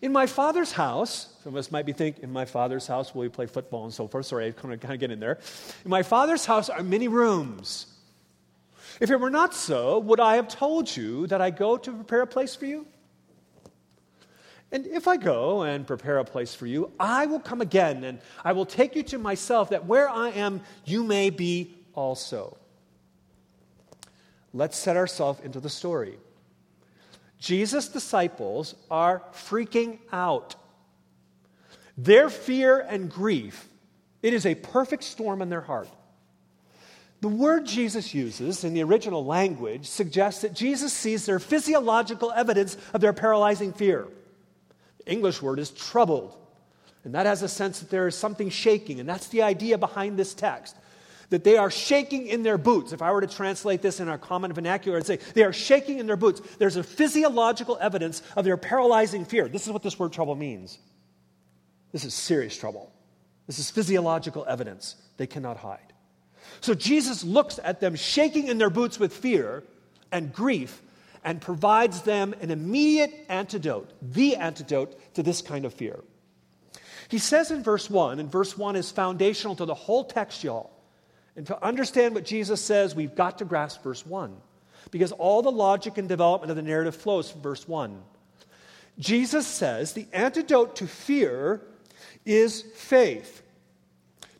In 0.02 0.12
my 0.12 0.26
father's 0.26 0.72
house, 0.72 1.34
some 1.42 1.54
of 1.54 1.58
us 1.58 1.70
might 1.70 1.86
be 1.86 1.92
thinking, 1.92 2.24
in 2.24 2.32
my 2.32 2.44
father's 2.44 2.86
house, 2.86 3.14
will 3.14 3.22
we 3.22 3.28
play 3.28 3.46
football 3.46 3.84
and 3.84 3.94
so 3.94 4.06
forth? 4.06 4.26
Sorry, 4.26 4.48
I 4.48 4.50
kind 4.50 4.74
of, 4.74 4.80
kind 4.80 4.92
of 4.94 5.00
get 5.00 5.10
in 5.10 5.20
there. 5.20 5.38
In 5.84 5.90
my 5.90 6.02
father's 6.02 6.44
house 6.44 6.68
are 6.68 6.82
many 6.82 7.08
rooms. 7.08 7.86
If 9.00 9.10
it 9.10 9.16
were 9.16 9.30
not 9.30 9.54
so, 9.54 9.98
would 10.00 10.20
I 10.20 10.36
have 10.36 10.48
told 10.48 10.94
you 10.94 11.26
that 11.28 11.40
I 11.40 11.50
go 11.50 11.76
to 11.76 11.92
prepare 11.92 12.22
a 12.22 12.26
place 12.26 12.54
for 12.54 12.66
you? 12.66 12.86
And 14.76 14.86
if 14.88 15.08
I 15.08 15.16
go 15.16 15.62
and 15.62 15.86
prepare 15.86 16.18
a 16.18 16.24
place 16.26 16.54
for 16.54 16.66
you, 16.66 16.92
I 17.00 17.24
will 17.24 17.40
come 17.40 17.62
again 17.62 18.04
and 18.04 18.18
I 18.44 18.52
will 18.52 18.66
take 18.66 18.94
you 18.94 19.02
to 19.04 19.16
myself, 19.16 19.70
that 19.70 19.86
where 19.86 20.06
I 20.06 20.28
am, 20.28 20.60
you 20.84 21.02
may 21.02 21.30
be 21.30 21.74
also. 21.94 22.58
Let's 24.52 24.76
set 24.76 24.98
ourselves 24.98 25.40
into 25.42 25.60
the 25.60 25.70
story. 25.70 26.18
Jesus' 27.38 27.88
disciples 27.88 28.74
are 28.90 29.22
freaking 29.32 29.98
out. 30.12 30.56
Their 31.96 32.28
fear 32.28 32.78
and 32.78 33.10
grief, 33.10 33.66
it 34.22 34.34
is 34.34 34.44
a 34.44 34.56
perfect 34.56 35.04
storm 35.04 35.40
in 35.40 35.48
their 35.48 35.62
heart. 35.62 35.88
The 37.22 37.28
word 37.28 37.64
Jesus 37.64 38.12
uses 38.12 38.62
in 38.62 38.74
the 38.74 38.82
original 38.82 39.24
language 39.24 39.86
suggests 39.86 40.42
that 40.42 40.52
Jesus 40.52 40.92
sees 40.92 41.24
their 41.24 41.38
physiological 41.38 42.30
evidence 42.30 42.76
of 42.92 43.00
their 43.00 43.14
paralyzing 43.14 43.72
fear. 43.72 44.06
English 45.06 45.40
word 45.40 45.58
is 45.58 45.70
troubled, 45.70 46.36
and 47.04 47.14
that 47.14 47.26
has 47.26 47.42
a 47.42 47.48
sense 47.48 47.80
that 47.80 47.90
there 47.90 48.06
is 48.06 48.14
something 48.16 48.50
shaking, 48.50 49.00
and 49.00 49.08
that's 49.08 49.28
the 49.28 49.42
idea 49.42 49.78
behind 49.78 50.18
this 50.18 50.34
text. 50.34 50.76
that 51.30 51.44
they 51.44 51.56
are 51.56 51.70
shaking 51.70 52.26
in 52.26 52.42
their 52.42 52.58
boots. 52.58 52.92
If 52.92 53.02
I 53.02 53.10
were 53.12 53.20
to 53.20 53.26
translate 53.26 53.82
this 53.82 54.00
in 54.00 54.08
our 54.08 54.18
common 54.18 54.52
vernacular, 54.52 54.98
I'd 54.98 55.06
say 55.06 55.18
they 55.34 55.42
are 55.42 55.52
shaking 55.52 55.98
in 55.98 56.06
their 56.06 56.16
boots. 56.16 56.40
There's 56.58 56.76
a 56.76 56.82
physiological 56.82 57.78
evidence 57.80 58.22
of 58.36 58.44
their 58.44 58.56
paralyzing 58.56 59.24
fear. 59.24 59.48
This 59.48 59.66
is 59.66 59.72
what 59.72 59.82
this 59.82 59.98
word 59.98 60.12
trouble 60.12 60.34
means. 60.34 60.78
This 61.92 62.04
is 62.04 62.14
serious 62.14 62.56
trouble. 62.56 62.92
This 63.46 63.58
is 63.58 63.70
physiological 63.70 64.44
evidence 64.48 64.96
they 65.16 65.26
cannot 65.26 65.56
hide. 65.56 65.92
So 66.60 66.74
Jesus 66.74 67.24
looks 67.24 67.58
at 67.62 67.80
them 67.80 67.96
shaking 67.96 68.48
in 68.48 68.58
their 68.58 68.70
boots 68.70 68.98
with 68.98 69.12
fear 69.12 69.64
and 70.12 70.32
grief 70.32 70.82
and 71.26 71.40
provides 71.40 72.02
them 72.02 72.34
an 72.40 72.52
immediate 72.52 73.26
antidote, 73.28 73.90
the 74.00 74.36
antidote 74.36 75.14
to 75.14 75.24
this 75.24 75.42
kind 75.42 75.64
of 75.64 75.74
fear. 75.74 75.98
He 77.08 77.18
says 77.18 77.50
in 77.50 77.64
verse 77.64 77.90
1, 77.90 78.20
and 78.20 78.30
verse 78.30 78.56
1 78.56 78.76
is 78.76 78.92
foundational 78.92 79.56
to 79.56 79.64
the 79.64 79.74
whole 79.74 80.04
text, 80.04 80.44
y'all. 80.44 80.70
And 81.34 81.44
to 81.48 81.64
understand 81.64 82.14
what 82.14 82.24
Jesus 82.24 82.60
says, 82.60 82.94
we've 82.94 83.16
got 83.16 83.38
to 83.38 83.44
grasp 83.44 83.82
verse 83.82 84.06
1. 84.06 84.36
Because 84.92 85.10
all 85.10 85.42
the 85.42 85.50
logic 85.50 85.98
and 85.98 86.08
development 86.08 86.50
of 86.50 86.56
the 86.56 86.62
narrative 86.62 86.94
flows 86.94 87.28
from 87.28 87.42
verse 87.42 87.66
1. 87.66 88.00
Jesus 89.00 89.48
says 89.48 89.94
the 89.94 90.06
antidote 90.12 90.76
to 90.76 90.86
fear 90.86 91.60
is 92.24 92.62
faith. 92.62 93.42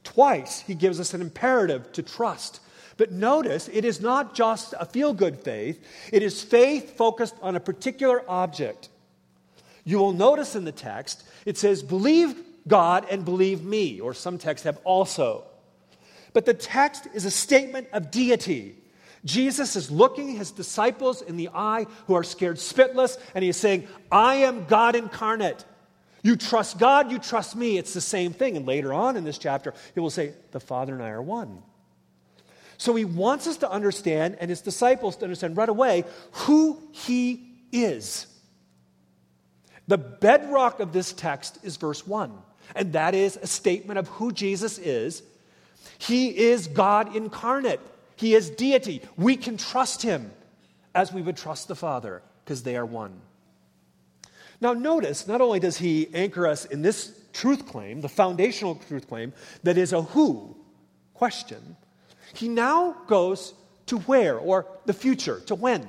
Twice 0.05 0.61
he 0.61 0.77
gives 0.77 1.01
us 1.01 1.15
an 1.15 1.21
imperative 1.21 1.91
to 1.93 2.03
trust. 2.05 2.61
But 2.97 3.13
notice, 3.13 3.69
it 3.73 3.85
is 3.85 4.01
not 4.01 4.35
just 4.35 4.75
a 4.79 4.87
feel 4.87 5.13
good 5.13 5.39
faith, 5.39 5.85
it 6.13 6.23
is 6.23 6.43
faith 6.43 6.97
focused 6.97 7.35
on 7.43 7.57
a 7.57 7.61
particular 7.61 8.23
object. 8.29 8.89
You 9.85 9.99
will 9.99 10.13
notice 10.13 10.57
in 10.57 10.65
the 10.65 10.73
text, 10.73 11.23
it 11.45 11.59
says, 11.59 11.83
believe 11.83 12.35
God 12.67 13.07
and 13.11 13.25
believe 13.25 13.63
me, 13.63 14.01
or 14.01 14.15
some 14.15 14.39
texts 14.39 14.65
have 14.65 14.79
also. 14.85 15.45
But 16.33 16.45
the 16.45 16.55
text 16.55 17.07
is 17.15 17.25
a 17.25 17.31
statement 17.31 17.89
of 17.93 18.11
deity. 18.11 18.77
Jesus 19.25 19.77
is 19.77 19.91
looking 19.91 20.29
his 20.29 20.51
disciples 20.51 21.23
in 21.23 21.37
the 21.37 21.51
eye 21.55 21.87
who 22.07 22.15
are 22.15 22.25
scared 22.25 22.57
spitless, 22.57 23.19
and 23.35 23.43
he 23.43 23.51
is 23.51 23.57
saying, 23.57 23.87
I 24.11 24.37
am 24.37 24.65
God 24.65 24.97
incarnate. 24.97 25.65
You 26.23 26.37
trust 26.37 26.79
God, 26.79 27.13
you 27.13 27.19
trust 27.19 27.55
me. 27.55 27.79
It's 27.79 27.95
the 27.95 28.01
same 28.01 28.33
thing. 28.33 28.57
And 28.57 28.67
later 28.67 28.93
on 28.93 29.17
in 29.17 29.25
this 29.25 29.39
chapter, 29.39 29.75
he 29.95 30.01
will 30.01 30.11
say, 30.11 30.33
The 30.51 30.61
Father 30.61 30.95
and 30.95 31.03
I 31.03 31.11
are 31.11 31.23
one. 31.23 31.63
So 32.79 32.95
he 32.95 33.05
wants 33.05 33.47
us 33.47 33.57
to 33.59 33.71
understand, 33.71 34.37
and 34.41 34.51
his 34.51 34.61
disciples 34.61 35.17
to 35.17 35.25
understand 35.25 35.57
right 35.57 35.69
away, 35.69 36.05
who 36.33 36.81
he 36.93 37.49
is. 37.73 38.27
The 39.89 39.99
bedrock 39.99 40.81
of 40.81 40.93
this 40.93 41.13
text 41.13 41.59
is 41.63 41.77
verse 41.77 42.07
1, 42.07 42.33
and 42.75 42.93
that 42.93 43.15
is 43.15 43.37
a 43.37 43.47
statement 43.47 43.99
of 43.99 44.09
who 44.09 44.33
Jesus 44.33 44.79
is 44.79 45.23
he 45.99 46.37
is 46.37 46.67
God 46.67 47.15
incarnate, 47.15 47.81
He 48.17 48.35
is 48.35 48.51
deity. 48.51 49.03
We 49.17 49.37
can 49.37 49.57
trust 49.57 50.03
Him 50.03 50.31
as 50.95 51.13
we 51.13 51.23
would 51.23 51.37
trust 51.37 51.69
the 51.69 51.75
Father 51.75 52.23
because 52.45 52.63
they 52.63 52.77
are 52.77 52.87
one. 52.87 53.21
Now, 54.61 54.73
notice, 54.73 55.27
not 55.27 55.41
only 55.41 55.61
does 55.61 55.79
He 55.79 56.09
anchor 56.15 56.47
us 56.47 56.65
in 56.65 56.83
this 56.83 57.19
truth 57.33 57.67
claim, 57.67 58.01
the 58.01 58.09
foundational 58.09 58.77
truth 58.89 59.09
claim, 59.09 59.33
that 59.63 59.77
is 59.77 59.93
a 59.93 60.03
who 60.03 60.57
question, 61.15 61.77
He 62.37 62.49
now 62.49 62.97
goes 63.07 63.55
to 63.87 63.99
where 63.99 64.39
or 64.39 64.67
the 64.85 64.93
future, 64.93 65.41
to 65.47 65.55
when. 65.55 65.89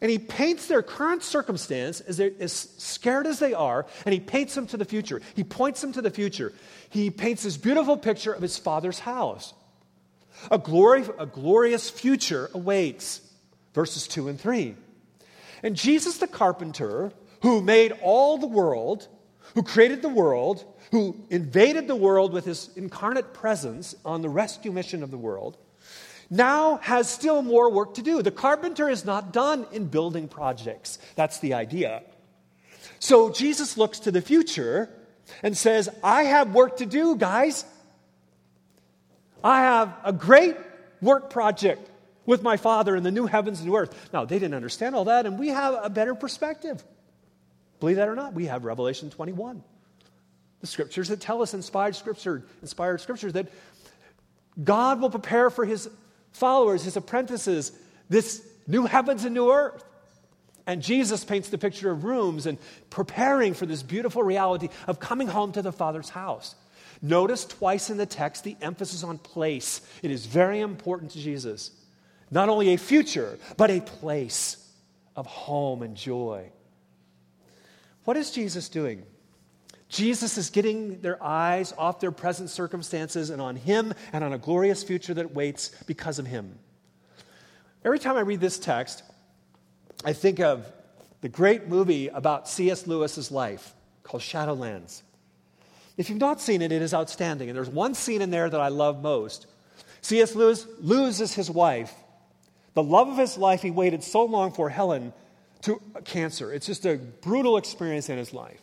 And 0.00 0.10
he 0.10 0.18
paints 0.18 0.66
their 0.66 0.82
current 0.82 1.22
circumstance 1.22 2.00
as, 2.00 2.18
as 2.18 2.52
scared 2.52 3.26
as 3.26 3.38
they 3.38 3.54
are, 3.54 3.86
and 4.04 4.12
he 4.12 4.18
paints 4.18 4.54
them 4.56 4.66
to 4.68 4.76
the 4.76 4.84
future. 4.84 5.20
He 5.34 5.44
points 5.44 5.80
them 5.80 5.92
to 5.92 6.02
the 6.02 6.10
future. 6.10 6.52
He 6.90 7.10
paints 7.10 7.44
this 7.44 7.56
beautiful 7.56 7.96
picture 7.96 8.32
of 8.32 8.42
his 8.42 8.58
father's 8.58 8.98
house. 8.98 9.54
A, 10.50 10.58
glory, 10.58 11.04
a 11.18 11.26
glorious 11.26 11.88
future 11.88 12.50
awaits. 12.52 13.20
Verses 13.74 14.08
2 14.08 14.26
and 14.26 14.40
3. 14.40 14.74
And 15.62 15.76
Jesus 15.76 16.18
the 16.18 16.26
carpenter, 16.26 17.12
who 17.42 17.62
made 17.62 17.92
all 18.02 18.38
the 18.38 18.48
world, 18.48 19.06
who 19.54 19.62
created 19.62 20.02
the 20.02 20.08
world, 20.08 20.64
who 20.90 21.16
invaded 21.30 21.88
the 21.88 21.96
world 21.96 22.32
with 22.32 22.44
his 22.44 22.70
incarnate 22.76 23.32
presence 23.32 23.94
on 24.04 24.22
the 24.22 24.28
rescue 24.28 24.72
mission 24.72 25.02
of 25.02 25.10
the 25.10 25.18
world, 25.18 25.56
now 26.30 26.78
has 26.78 27.08
still 27.08 27.42
more 27.42 27.70
work 27.70 27.94
to 27.94 28.02
do. 28.02 28.22
The 28.22 28.30
carpenter 28.30 28.88
is 28.88 29.04
not 29.04 29.32
done 29.32 29.66
in 29.72 29.86
building 29.86 30.28
projects. 30.28 30.98
That's 31.14 31.38
the 31.40 31.54
idea. 31.54 32.02
So 32.98 33.30
Jesus 33.30 33.76
looks 33.76 34.00
to 34.00 34.10
the 34.10 34.22
future 34.22 34.88
and 35.42 35.56
says, 35.56 35.88
I 36.02 36.24
have 36.24 36.54
work 36.54 36.78
to 36.78 36.86
do, 36.86 37.16
guys. 37.16 37.64
I 39.44 39.60
have 39.60 39.94
a 40.04 40.12
great 40.12 40.56
work 41.00 41.30
project 41.30 41.90
with 42.24 42.42
my 42.42 42.56
Father 42.56 42.94
in 42.96 43.02
the 43.02 43.10
new 43.10 43.26
heavens 43.26 43.58
and 43.58 43.68
new 43.68 43.76
earth. 43.76 44.10
Now, 44.12 44.24
they 44.24 44.38
didn't 44.38 44.54
understand 44.54 44.94
all 44.94 45.06
that, 45.06 45.26
and 45.26 45.38
we 45.38 45.48
have 45.48 45.76
a 45.82 45.90
better 45.90 46.14
perspective. 46.14 46.82
Believe 47.82 47.96
that 47.96 48.08
or 48.08 48.14
not, 48.14 48.32
we 48.32 48.46
have 48.46 48.64
Revelation 48.64 49.10
21. 49.10 49.60
The 50.60 50.66
scriptures 50.68 51.08
that 51.08 51.20
tell 51.20 51.42
us 51.42 51.52
inspired 51.52 51.96
scripture, 51.96 52.44
inspired 52.60 53.00
scriptures 53.00 53.32
that 53.32 53.48
God 54.62 55.00
will 55.00 55.10
prepare 55.10 55.50
for 55.50 55.64
his 55.64 55.90
followers, 56.30 56.84
his 56.84 56.96
apprentices, 56.96 57.72
this 58.08 58.46
new 58.68 58.86
heavens 58.86 59.24
and 59.24 59.34
new 59.34 59.50
earth. 59.50 59.82
And 60.64 60.80
Jesus 60.80 61.24
paints 61.24 61.48
the 61.48 61.58
picture 61.58 61.90
of 61.90 62.04
rooms 62.04 62.46
and 62.46 62.56
preparing 62.88 63.52
for 63.52 63.66
this 63.66 63.82
beautiful 63.82 64.22
reality 64.22 64.68
of 64.86 65.00
coming 65.00 65.26
home 65.26 65.50
to 65.50 65.60
the 65.60 65.72
Father's 65.72 66.10
house. 66.10 66.54
Notice 67.02 67.44
twice 67.46 67.90
in 67.90 67.96
the 67.96 68.06
text 68.06 68.44
the 68.44 68.56
emphasis 68.62 69.02
on 69.02 69.18
place. 69.18 69.80
It 70.04 70.12
is 70.12 70.26
very 70.26 70.60
important 70.60 71.10
to 71.10 71.18
Jesus. 71.18 71.72
Not 72.30 72.48
only 72.48 72.74
a 72.74 72.78
future, 72.78 73.40
but 73.56 73.72
a 73.72 73.80
place 73.80 74.64
of 75.16 75.26
home 75.26 75.82
and 75.82 75.96
joy. 75.96 76.52
What 78.04 78.16
is 78.16 78.30
Jesus 78.30 78.68
doing? 78.68 79.04
Jesus 79.88 80.38
is 80.38 80.48
getting 80.50 81.00
their 81.02 81.22
eyes 81.22 81.74
off 81.76 82.00
their 82.00 82.10
present 82.10 82.48
circumstances 82.48 83.30
and 83.30 83.42
on 83.42 83.56
Him 83.56 83.92
and 84.12 84.24
on 84.24 84.32
a 84.32 84.38
glorious 84.38 84.82
future 84.82 85.14
that 85.14 85.34
waits 85.34 85.70
because 85.86 86.18
of 86.18 86.26
Him. 86.26 86.58
Every 87.84 87.98
time 87.98 88.16
I 88.16 88.20
read 88.20 88.40
this 88.40 88.58
text, 88.58 89.02
I 90.04 90.12
think 90.14 90.40
of 90.40 90.66
the 91.20 91.28
great 91.28 91.68
movie 91.68 92.08
about 92.08 92.48
C.S. 92.48 92.86
Lewis's 92.86 93.30
life 93.30 93.74
called 94.02 94.22
Shadowlands. 94.22 95.02
If 95.96 96.08
you've 96.08 96.18
not 96.18 96.40
seen 96.40 96.62
it, 96.62 96.72
it 96.72 96.82
is 96.82 96.94
outstanding. 96.94 97.48
And 97.48 97.56
there's 97.56 97.68
one 97.68 97.94
scene 97.94 98.22
in 98.22 98.30
there 98.30 98.48
that 98.48 98.60
I 98.60 98.68
love 98.68 99.02
most. 99.02 99.46
C.S. 100.00 100.34
Lewis 100.34 100.66
loses 100.80 101.34
his 101.34 101.50
wife. 101.50 101.92
The 102.74 102.82
love 102.82 103.08
of 103.08 103.18
his 103.18 103.36
life 103.36 103.62
he 103.62 103.70
waited 103.70 104.02
so 104.02 104.24
long 104.24 104.52
for, 104.52 104.68
Helen, 104.68 105.12
to 105.62 105.80
cancer. 106.04 106.52
It's 106.52 106.66
just 106.66 106.86
a 106.86 106.96
brutal 106.96 107.56
experience 107.56 108.08
in 108.08 108.18
his 108.18 108.32
life. 108.32 108.60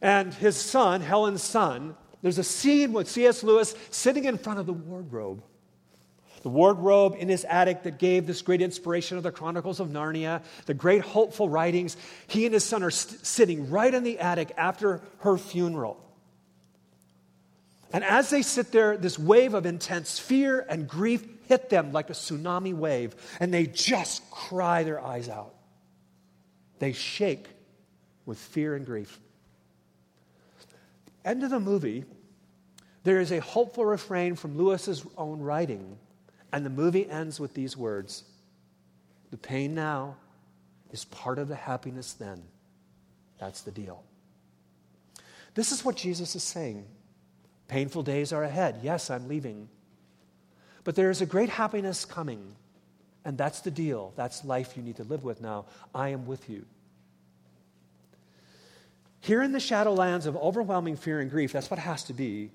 And 0.00 0.32
his 0.32 0.56
son, 0.56 1.00
Helen's 1.00 1.42
son, 1.42 1.96
there's 2.22 2.38
a 2.38 2.44
scene 2.44 2.92
with 2.92 3.08
C.S. 3.08 3.42
Lewis 3.42 3.74
sitting 3.90 4.24
in 4.24 4.38
front 4.38 4.58
of 4.58 4.66
the 4.66 4.72
wardrobe. 4.72 5.42
The 6.42 6.48
wardrobe 6.48 7.16
in 7.18 7.28
his 7.28 7.44
attic 7.44 7.82
that 7.82 7.98
gave 7.98 8.26
this 8.26 8.42
great 8.42 8.62
inspiration 8.62 9.16
of 9.16 9.24
the 9.24 9.32
Chronicles 9.32 9.80
of 9.80 9.88
Narnia, 9.88 10.42
the 10.66 10.74
great 10.74 11.02
hopeful 11.02 11.48
writings. 11.48 11.96
He 12.28 12.44
and 12.44 12.54
his 12.54 12.64
son 12.64 12.82
are 12.84 12.90
st- 12.90 13.26
sitting 13.26 13.70
right 13.70 13.92
in 13.92 14.04
the 14.04 14.20
attic 14.20 14.52
after 14.56 15.00
her 15.18 15.36
funeral. 15.36 16.00
And 17.92 18.04
as 18.04 18.30
they 18.30 18.42
sit 18.42 18.70
there, 18.70 18.96
this 18.96 19.18
wave 19.18 19.54
of 19.54 19.66
intense 19.66 20.18
fear 20.18 20.64
and 20.68 20.86
grief 20.86 21.26
hit 21.48 21.70
them 21.70 21.92
like 21.92 22.10
a 22.10 22.14
tsunami 22.14 22.74
wave, 22.74 23.16
and 23.40 23.52
they 23.52 23.66
just 23.66 24.30
cry 24.30 24.82
their 24.82 25.00
eyes 25.00 25.28
out. 25.28 25.54
They 26.78 26.92
shake 26.92 27.46
with 28.26 28.38
fear 28.38 28.74
and 28.74 28.86
grief 28.86 29.18
end 31.28 31.44
of 31.44 31.50
the 31.50 31.60
movie, 31.60 32.04
there 33.04 33.20
is 33.20 33.30
a 33.30 33.40
hopeful 33.40 33.84
refrain 33.84 34.34
from 34.34 34.56
Lewis's 34.56 35.04
own 35.16 35.40
writing, 35.40 35.98
and 36.52 36.64
the 36.64 36.70
movie 36.70 37.08
ends 37.08 37.38
with 37.38 37.54
these 37.54 37.76
words 37.76 38.24
The 39.30 39.36
pain 39.36 39.74
now 39.74 40.16
is 40.90 41.04
part 41.04 41.38
of 41.38 41.48
the 41.48 41.54
happiness 41.54 42.14
then. 42.14 42.42
That's 43.38 43.60
the 43.60 43.70
deal. 43.70 44.02
This 45.54 45.70
is 45.70 45.84
what 45.84 45.96
Jesus 45.96 46.34
is 46.34 46.42
saying. 46.42 46.86
Painful 47.68 48.02
days 48.02 48.32
are 48.32 48.42
ahead. 48.42 48.80
Yes, 48.82 49.10
I'm 49.10 49.28
leaving. 49.28 49.68
But 50.84 50.94
there 50.94 51.10
is 51.10 51.20
a 51.20 51.26
great 51.26 51.48
happiness 51.48 52.04
coming, 52.04 52.54
and 53.24 53.36
that's 53.36 53.60
the 53.60 53.70
deal. 53.70 54.12
That's 54.16 54.44
life 54.44 54.76
you 54.76 54.82
need 54.82 54.96
to 54.96 55.04
live 55.04 55.24
with 55.24 55.40
now. 55.40 55.66
I 55.94 56.10
am 56.10 56.26
with 56.26 56.48
you. 56.48 56.64
Here 59.20 59.42
in 59.42 59.52
the 59.52 59.58
shadowlands 59.58 60.26
of 60.26 60.36
overwhelming 60.36 60.96
fear 60.96 61.20
and 61.20 61.30
grief, 61.30 61.52
that's 61.52 61.70
what 61.70 61.80
has 61.80 62.04
to 62.04 62.12
be. 62.12 62.50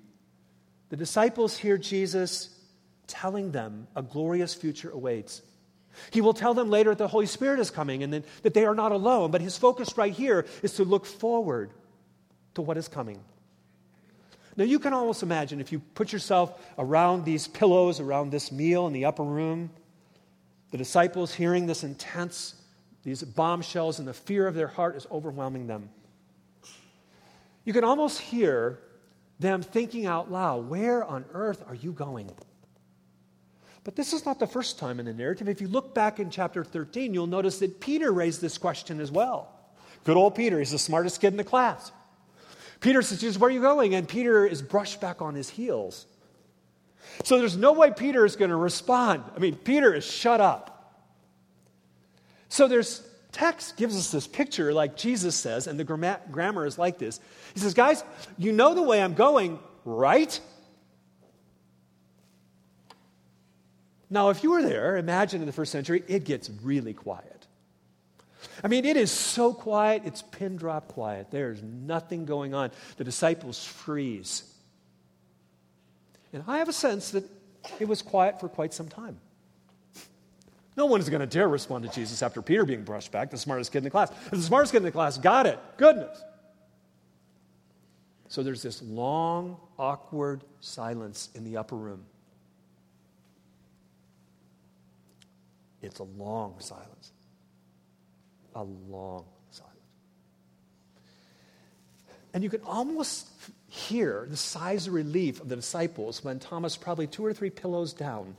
The 0.89 0.97
disciples 0.97 1.57
hear 1.57 1.77
Jesus 1.77 2.49
telling 3.07 3.51
them 3.51 3.87
a 3.95 4.01
glorious 4.01 4.53
future 4.53 4.89
awaits. 4.89 5.41
He 6.11 6.21
will 6.21 6.33
tell 6.33 6.53
them 6.53 6.69
later 6.69 6.91
that 6.91 6.97
the 6.97 7.07
Holy 7.07 7.25
Spirit 7.25 7.59
is 7.59 7.69
coming 7.69 8.03
and 8.03 8.11
then, 8.11 8.23
that 8.41 8.53
they 8.53 8.65
are 8.65 8.75
not 8.75 8.91
alone, 8.91 9.31
but 9.31 9.41
his 9.41 9.57
focus 9.57 9.97
right 9.97 10.13
here 10.13 10.45
is 10.61 10.73
to 10.73 10.83
look 10.83 11.05
forward 11.05 11.71
to 12.55 12.61
what 12.61 12.77
is 12.77 12.87
coming. 12.87 13.19
Now, 14.55 14.65
you 14.65 14.77
can 14.79 14.93
almost 14.93 15.23
imagine 15.23 15.59
if 15.59 15.71
you 15.71 15.79
put 15.79 16.13
yourself 16.13 16.61
around 16.77 17.25
these 17.25 17.47
pillows, 17.47 17.99
around 17.99 18.29
this 18.29 18.51
meal 18.51 18.85
in 18.87 18.93
the 18.93 19.05
upper 19.05 19.23
room, 19.23 19.71
the 20.71 20.77
disciples 20.77 21.33
hearing 21.33 21.65
this 21.65 21.83
intense, 21.83 22.55
these 23.03 23.23
bombshells, 23.23 23.99
and 23.99 24.07
the 24.07 24.13
fear 24.13 24.47
of 24.47 24.55
their 24.55 24.67
heart 24.67 24.95
is 24.95 25.07
overwhelming 25.11 25.67
them. 25.67 25.89
You 27.63 27.73
can 27.73 27.83
almost 27.83 28.19
hear 28.19 28.79
them 29.39 29.61
thinking 29.61 30.05
out 30.05 30.31
loud, 30.31 30.69
Where 30.69 31.03
on 31.03 31.25
earth 31.33 31.63
are 31.67 31.75
you 31.75 31.91
going? 31.91 32.29
But 33.83 33.95
this 33.95 34.13
is 34.13 34.25
not 34.25 34.39
the 34.39 34.47
first 34.47 34.79
time 34.79 34.99
in 34.99 35.05
the 35.05 35.13
narrative. 35.13 35.49
If 35.49 35.59
you 35.59 35.67
look 35.67 35.93
back 35.93 36.19
in 36.19 36.29
chapter 36.29 36.63
13, 36.63 37.13
you'll 37.13 37.27
notice 37.27 37.59
that 37.59 37.79
Peter 37.81 38.11
raised 38.13 38.39
this 38.39 38.57
question 38.57 39.01
as 39.01 39.11
well. 39.11 39.49
Good 40.05 40.15
old 40.15 40.35
Peter, 40.35 40.59
he's 40.59 40.71
the 40.71 40.79
smartest 40.79 41.19
kid 41.19 41.33
in 41.33 41.37
the 41.37 41.43
class. 41.43 41.91
Peter 42.83 43.01
says, 43.01 43.21
Jesus, 43.21 43.39
where 43.39 43.49
are 43.49 43.53
you 43.53 43.61
going? 43.61 43.95
And 43.95 44.07
Peter 44.07 44.45
is 44.45 44.61
brushed 44.61 44.99
back 44.99 45.21
on 45.21 45.35
his 45.35 45.49
heels. 45.49 46.05
So 47.23 47.37
there's 47.39 47.55
no 47.55 47.71
way 47.71 47.91
Peter 47.95 48.25
is 48.25 48.35
going 48.35 48.51
to 48.51 48.57
respond. 48.57 49.23
I 49.33 49.39
mean, 49.39 49.55
Peter 49.55 49.93
is 49.93 50.03
shut 50.03 50.41
up. 50.41 51.01
So 52.49 52.67
there's 52.67 53.01
text 53.31 53.77
gives 53.77 53.97
us 53.97 54.11
this 54.11 54.27
picture 54.27 54.73
like 54.73 54.97
Jesus 54.97 55.33
says, 55.33 55.67
and 55.67 55.79
the 55.79 55.85
grammar 55.85 56.65
is 56.65 56.77
like 56.77 56.97
this. 56.97 57.21
He 57.53 57.61
says, 57.61 57.73
Guys, 57.73 58.03
you 58.37 58.51
know 58.51 58.75
the 58.75 58.83
way 58.83 59.01
I'm 59.01 59.13
going, 59.13 59.59
right? 59.85 60.37
Now, 64.09 64.29
if 64.29 64.43
you 64.43 64.51
were 64.51 64.61
there, 64.61 64.97
imagine 64.97 65.39
in 65.39 65.47
the 65.47 65.53
first 65.53 65.71
century, 65.71 66.03
it 66.09 66.25
gets 66.25 66.49
really 66.61 66.93
quiet. 66.93 67.32
I 68.61 68.67
mean, 68.67 68.85
it 68.85 68.97
is 68.97 69.11
so 69.11 69.53
quiet, 69.53 70.03
it's 70.05 70.21
pin 70.21 70.57
drop 70.57 70.89
quiet. 70.89 71.27
There's 71.31 71.63
nothing 71.63 72.25
going 72.25 72.53
on. 72.53 72.71
The 72.97 73.03
disciples 73.03 73.63
freeze. 73.63 74.43
And 76.33 76.43
I 76.47 76.57
have 76.57 76.67
a 76.67 76.73
sense 76.73 77.11
that 77.11 77.23
it 77.79 77.87
was 77.87 78.01
quiet 78.01 78.39
for 78.39 78.49
quite 78.49 78.73
some 78.73 78.89
time. 78.89 79.17
No 80.75 80.87
one 80.87 80.99
is 80.99 81.09
going 81.09 81.21
to 81.21 81.27
dare 81.27 81.47
respond 81.47 81.83
to 81.85 81.91
Jesus 81.91 82.23
after 82.23 82.41
Peter 82.41 82.65
being 82.65 82.83
brushed 82.83 83.11
back, 83.11 83.29
the 83.29 83.37
smartest 83.37 83.71
kid 83.71 83.79
in 83.79 83.83
the 83.83 83.89
class. 83.91 84.11
If 84.11 84.31
the 84.31 84.41
smartest 84.41 84.71
kid 84.73 84.79
in 84.79 84.83
the 84.83 84.91
class 84.91 85.17
got 85.17 85.45
it, 85.45 85.59
goodness. 85.77 86.21
So 88.27 88.41
there's 88.41 88.63
this 88.63 88.81
long, 88.81 89.57
awkward 89.77 90.43
silence 90.59 91.29
in 91.35 91.43
the 91.43 91.57
upper 91.57 91.75
room. 91.75 92.03
It's 95.83 95.99
a 95.99 96.03
long 96.03 96.55
silence. 96.59 97.12
A 98.55 98.63
long 98.63 99.25
silence. 99.51 99.73
And 102.33 102.43
you 102.43 102.49
can 102.49 102.61
almost 102.61 103.29
hear 103.67 104.27
the 104.29 104.37
sighs 104.37 104.87
of 104.87 104.93
relief 104.93 105.41
of 105.41 105.49
the 105.49 105.55
disciples 105.55 106.23
when 106.23 106.39
Thomas, 106.39 106.77
probably 106.77 107.07
two 107.07 107.25
or 107.25 107.33
three 107.33 107.49
pillows 107.49 107.93
down, 107.93 108.35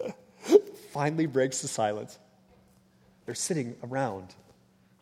finally 0.92 1.26
breaks 1.26 1.60
the 1.60 1.68
silence. 1.68 2.18
They're 3.26 3.34
sitting 3.34 3.76
around. 3.84 4.34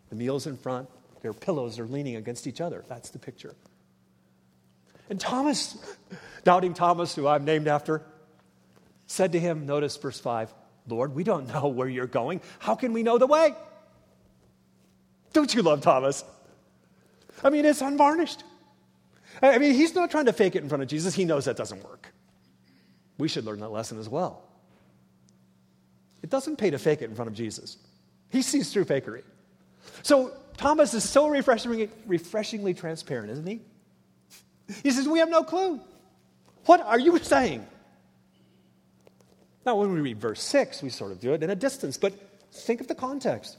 The 0.09 0.15
meal's 0.15 0.47
in 0.47 0.57
front, 0.57 0.89
their 1.21 1.33
pillows 1.33 1.79
are 1.79 1.85
leaning 1.85 2.15
against 2.15 2.47
each 2.47 2.61
other. 2.61 2.83
That's 2.87 3.09
the 3.09 3.19
picture. 3.19 3.55
And 5.09 5.19
Thomas, 5.19 5.77
doubting 6.43 6.73
Thomas, 6.73 7.15
who 7.15 7.27
I'm 7.27 7.45
named 7.45 7.67
after, 7.67 8.03
said 9.05 9.31
to 9.31 9.39
him, 9.39 9.65
notice 9.65 9.95
verse 9.97 10.19
5 10.19 10.53
Lord, 10.89 11.15
we 11.15 11.23
don't 11.23 11.47
know 11.53 11.67
where 11.67 11.87
you're 11.87 12.07
going. 12.07 12.41
How 12.59 12.75
can 12.75 12.93
we 12.93 13.03
know 13.03 13.17
the 13.17 13.27
way? 13.27 13.53
Don't 15.33 15.53
you 15.53 15.61
love 15.61 15.81
Thomas? 15.81 16.23
I 17.43 17.49
mean, 17.49 17.65
it's 17.65 17.81
unvarnished. 17.81 18.43
I 19.41 19.57
mean, 19.57 19.73
he's 19.73 19.93
not 19.93 20.09
trying 20.09 20.25
to 20.25 20.33
fake 20.33 20.55
it 20.55 20.63
in 20.63 20.69
front 20.69 20.83
of 20.83 20.89
Jesus. 20.89 21.13
He 21.13 21.25
knows 21.25 21.45
that 21.45 21.57
doesn't 21.57 21.83
work. 21.83 22.11
We 23.17 23.27
should 23.27 23.45
learn 23.45 23.59
that 23.59 23.69
lesson 23.69 23.99
as 23.99 24.09
well. 24.09 24.43
It 26.23 26.29
doesn't 26.29 26.57
pay 26.57 26.71
to 26.71 26.79
fake 26.79 27.01
it 27.01 27.09
in 27.09 27.15
front 27.15 27.29
of 27.29 27.35
Jesus. 27.35 27.77
He 28.29 28.41
sees 28.41 28.71
through 28.71 28.85
fakery. 28.85 29.23
So 30.03 30.33
Thomas 30.57 30.93
is 30.93 31.07
so 31.07 31.27
refreshingly, 31.27 31.89
refreshingly 32.05 32.73
transparent, 32.73 33.31
isn't 33.31 33.47
he? 33.47 33.61
He 34.83 34.91
says, 34.91 35.07
We 35.07 35.19
have 35.19 35.29
no 35.29 35.43
clue. 35.43 35.79
What 36.65 36.81
are 36.81 36.99
you 36.99 37.17
saying? 37.19 37.65
Now, 39.65 39.75
when 39.75 39.93
we 39.93 40.01
read 40.01 40.19
verse 40.19 40.41
6, 40.41 40.81
we 40.81 40.89
sort 40.89 41.11
of 41.11 41.19
do 41.19 41.33
it 41.33 41.43
in 41.43 41.49
a 41.49 41.55
distance, 41.55 41.97
but 41.97 42.13
think 42.51 42.81
of 42.81 42.87
the 42.87 42.95
context. 42.95 43.57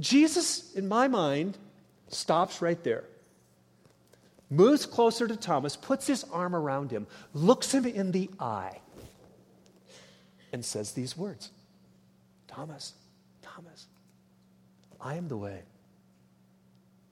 Jesus, 0.00 0.72
in 0.74 0.88
my 0.88 1.06
mind, 1.06 1.58
stops 2.08 2.60
right 2.60 2.82
there, 2.82 3.04
moves 4.48 4.86
closer 4.86 5.28
to 5.28 5.36
Thomas, 5.36 5.76
puts 5.76 6.06
his 6.06 6.24
arm 6.24 6.56
around 6.56 6.90
him, 6.90 7.06
looks 7.34 7.72
him 7.72 7.86
in 7.86 8.10
the 8.10 8.30
eye, 8.40 8.80
and 10.52 10.64
says 10.64 10.92
these 10.92 11.16
words 11.16 11.50
Thomas, 12.48 12.94
Thomas, 13.42 13.86
I 15.00 15.14
am 15.14 15.28
the 15.28 15.36
way. 15.36 15.60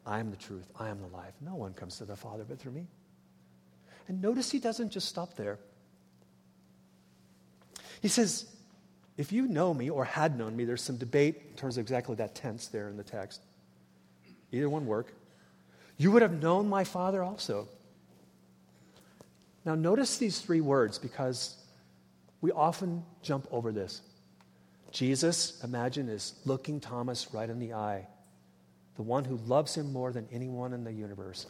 I 0.04 0.20
am 0.20 0.30
the 0.30 0.36
truth. 0.36 0.66
I 0.74 0.88
am 0.88 1.00
the 1.00 1.06
life. 1.08 1.34
No 1.40 1.54
one 1.54 1.74
comes 1.74 1.98
to 1.98 2.06
the 2.06 2.16
Father 2.16 2.44
but 2.48 2.58
through 2.58 2.72
me. 2.72 2.86
And 4.08 4.22
notice 4.22 4.50
he 4.50 4.58
doesn't 4.58 4.90
just 4.90 5.06
stop 5.06 5.36
there. 5.36 5.58
He 8.00 8.08
says, 8.08 8.46
if 9.18 9.32
you 9.32 9.48
know 9.48 9.74
me 9.74 9.90
or 9.90 10.04
had 10.04 10.38
known 10.38 10.56
me, 10.56 10.64
there's 10.64 10.80
some 10.80 10.96
debate 10.96 11.42
in 11.50 11.56
terms 11.56 11.76
of 11.76 11.82
exactly 11.82 12.14
that 12.14 12.36
tense 12.36 12.68
there 12.68 12.88
in 12.88 12.96
the 12.96 13.02
text. 13.02 13.42
Either 14.52 14.70
one 14.70 14.86
work. 14.86 15.12
You 15.98 16.12
would 16.12 16.22
have 16.22 16.40
known 16.40 16.68
my 16.68 16.84
Father 16.84 17.22
also. 17.24 17.68
Now, 19.64 19.74
notice 19.74 20.18
these 20.18 20.40
three 20.40 20.60
words 20.60 20.98
because 20.98 21.56
we 22.40 22.52
often 22.52 23.02
jump 23.20 23.48
over 23.50 23.72
this. 23.72 24.02
Jesus, 24.92 25.60
imagine, 25.64 26.08
is 26.08 26.34
looking 26.44 26.78
Thomas 26.78 27.34
right 27.34 27.50
in 27.50 27.58
the 27.58 27.74
eye, 27.74 28.06
the 28.94 29.02
one 29.02 29.24
who 29.24 29.36
loves 29.36 29.76
him 29.76 29.92
more 29.92 30.12
than 30.12 30.28
anyone 30.32 30.72
in 30.72 30.84
the 30.84 30.92
universe, 30.92 31.46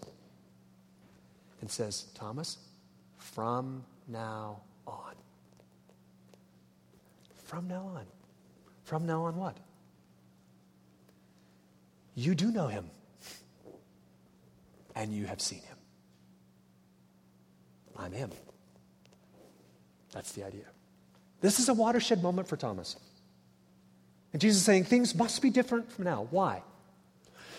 and 1.60 1.70
says, 1.70 2.06
Thomas, 2.14 2.56
from 3.18 3.84
now 4.08 4.62
from 7.48 7.66
now 7.66 7.90
on. 7.96 8.04
From 8.84 9.06
now 9.06 9.22
on, 9.22 9.36
what? 9.36 9.56
You 12.14 12.34
do 12.34 12.50
know 12.50 12.66
him, 12.66 12.90
and 14.94 15.12
you 15.12 15.24
have 15.24 15.40
seen 15.40 15.60
him. 15.60 15.76
I'm 17.96 18.12
him. 18.12 18.30
That's 20.12 20.32
the 20.32 20.44
idea. 20.44 20.64
This 21.40 21.58
is 21.58 21.68
a 21.68 21.74
watershed 21.74 22.22
moment 22.22 22.48
for 22.48 22.56
Thomas. 22.56 22.96
And 24.32 24.42
Jesus 24.42 24.58
is 24.58 24.64
saying 24.64 24.84
things 24.84 25.14
must 25.14 25.40
be 25.40 25.48
different 25.48 25.90
from 25.90 26.04
now. 26.04 26.26
Why? 26.30 26.62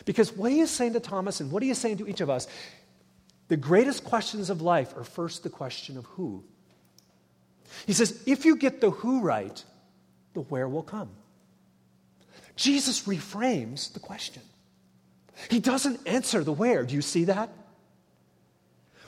Because 0.06 0.32
what 0.32 0.52
he 0.52 0.60
is 0.60 0.70
saying 0.70 0.94
to 0.94 1.00
Thomas 1.00 1.40
and 1.40 1.52
what 1.52 1.64
he 1.64 1.72
is 1.72 1.80
saying 1.80 1.98
to 1.98 2.08
each 2.08 2.22
of 2.22 2.30
us, 2.30 2.48
the 3.48 3.58
greatest 3.58 4.04
questions 4.04 4.52
of 4.52 4.62
life 4.62 4.96
are 4.96 5.04
first 5.04 5.42
the 5.42 5.50
question 5.50 5.98
of 5.98 6.06
who. 6.06 6.44
He 7.88 7.94
says, 7.94 8.22
if 8.28 8.46
you 8.46 8.56
get 8.56 8.82
the 8.82 8.92
who 8.92 9.22
right, 9.22 9.64
the 10.34 10.42
where 10.42 10.68
will 10.68 10.84
come. 10.84 11.10
Jesus 12.56 13.04
reframes 13.04 13.94
the 13.94 14.00
question. 14.00 14.44
He 15.50 15.60
doesn't 15.60 16.06
answer 16.08 16.44
the 16.44 16.52
where. 16.52 16.84
Do 16.84 16.94
you 16.94 17.02
see 17.02 17.26
that? 17.26 17.50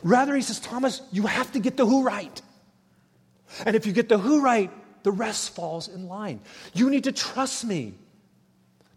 Rather, 0.03 0.35
he 0.35 0.41
says, 0.41 0.59
Thomas, 0.59 1.01
you 1.11 1.23
have 1.23 1.51
to 1.51 1.59
get 1.59 1.77
the 1.77 1.85
who 1.85 2.03
right. 2.03 2.41
And 3.65 3.75
if 3.75 3.85
you 3.85 3.91
get 3.91 4.09
the 4.09 4.17
who 4.17 4.41
right, 4.41 4.71
the 5.03 5.11
rest 5.11 5.55
falls 5.55 5.87
in 5.87 6.07
line. 6.07 6.39
You 6.73 6.89
need 6.89 7.03
to 7.03 7.11
trust 7.11 7.65
me 7.65 7.93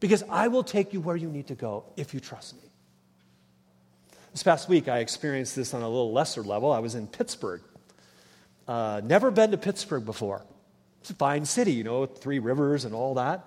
because 0.01 0.23
I 0.31 0.49
will 0.49 0.65
take 0.65 0.93
you 0.93 1.01
where 1.01 1.17
you 1.17 1.29
need 1.29 1.49
to 1.49 1.55
go 1.55 1.85
if 1.97 2.15
you 2.15 2.21
trust 2.21 2.55
me. 2.55 2.69
This 4.33 4.43
past 4.43 4.69
week, 4.69 4.89
I 4.89 4.99
experienced 4.99 5.57
this 5.57 5.75
on 5.75 5.83
a 5.83 5.89
little 5.89 6.13
lesser 6.13 6.43
level. 6.43 6.73
I 6.73 6.81
was 6.81 6.95
in 6.95 7.07
Pittsburgh. 7.07 7.63
Uh, 8.67 9.01
never 9.05 9.31
been 9.31 9.51
to 9.51 9.57
Pittsburgh 9.57 10.05
before. 10.05 10.43
It's 11.05 11.11
a 11.11 11.15
fine 11.15 11.45
city, 11.45 11.73
you 11.73 11.85
know, 11.85 12.07
three 12.07 12.39
rivers 12.39 12.87
and 12.87 12.95
all 12.95 13.17
that. 13.17 13.45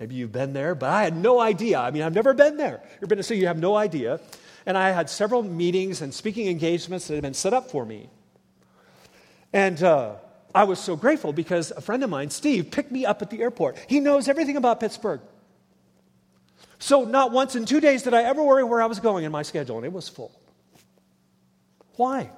Maybe 0.00 0.14
you've 0.14 0.32
been 0.32 0.54
there, 0.54 0.74
but 0.74 0.88
I 0.88 1.02
had 1.02 1.14
no 1.14 1.38
idea. 1.38 1.78
I 1.78 1.90
mean, 1.90 2.02
I've 2.02 2.14
never 2.14 2.32
been 2.32 2.56
there. 2.56 2.80
You've 2.98 3.10
been 3.10 3.18
to 3.18 3.22
city, 3.22 3.40
you 3.40 3.46
have 3.46 3.58
no 3.58 3.76
idea. 3.76 4.20
And 4.64 4.74
I 4.74 4.88
had 4.92 5.10
several 5.10 5.42
meetings 5.42 6.00
and 6.00 6.14
speaking 6.14 6.46
engagements 6.46 7.06
that 7.08 7.16
had 7.16 7.24
been 7.24 7.34
set 7.34 7.52
up 7.52 7.70
for 7.70 7.84
me. 7.84 8.08
And 9.52 9.82
uh, 9.82 10.14
I 10.54 10.64
was 10.64 10.78
so 10.78 10.96
grateful 10.96 11.34
because 11.34 11.72
a 11.72 11.82
friend 11.82 12.02
of 12.02 12.08
mine, 12.08 12.30
Steve, 12.30 12.70
picked 12.70 12.90
me 12.90 13.04
up 13.04 13.20
at 13.20 13.28
the 13.28 13.42
airport. 13.42 13.76
He 13.86 14.00
knows 14.00 14.26
everything 14.26 14.56
about 14.56 14.80
Pittsburgh. 14.80 15.20
So, 16.78 17.04
not 17.04 17.32
once 17.32 17.54
in 17.54 17.66
two 17.66 17.80
days 17.80 18.02
did 18.02 18.14
I 18.14 18.22
ever 18.22 18.42
worry 18.42 18.64
where 18.64 18.80
I 18.80 18.86
was 18.86 18.98
going 18.98 19.24
in 19.24 19.32
my 19.32 19.42
schedule, 19.42 19.76
and 19.76 19.84
it 19.84 19.92
was 19.92 20.08
full. 20.08 20.32
Why? 21.96 22.30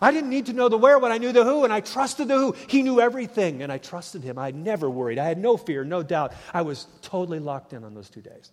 I 0.00 0.10
didn't 0.10 0.30
need 0.30 0.46
to 0.46 0.52
know 0.52 0.68
the 0.68 0.78
where 0.78 0.98
when 0.98 1.12
I 1.12 1.18
knew 1.18 1.32
the 1.32 1.44
who, 1.44 1.64
and 1.64 1.72
I 1.72 1.80
trusted 1.80 2.28
the 2.28 2.36
who. 2.36 2.56
He 2.66 2.82
knew 2.82 3.00
everything, 3.00 3.62
and 3.62 3.70
I 3.70 3.78
trusted 3.78 4.22
him. 4.22 4.38
I 4.38 4.50
never 4.50 4.88
worried. 4.88 5.18
I 5.18 5.26
had 5.26 5.38
no 5.38 5.56
fear, 5.56 5.84
no 5.84 6.02
doubt. 6.02 6.32
I 6.52 6.62
was 6.62 6.86
totally 7.02 7.38
locked 7.38 7.72
in 7.72 7.84
on 7.84 7.94
those 7.94 8.08
two 8.08 8.22
days 8.22 8.50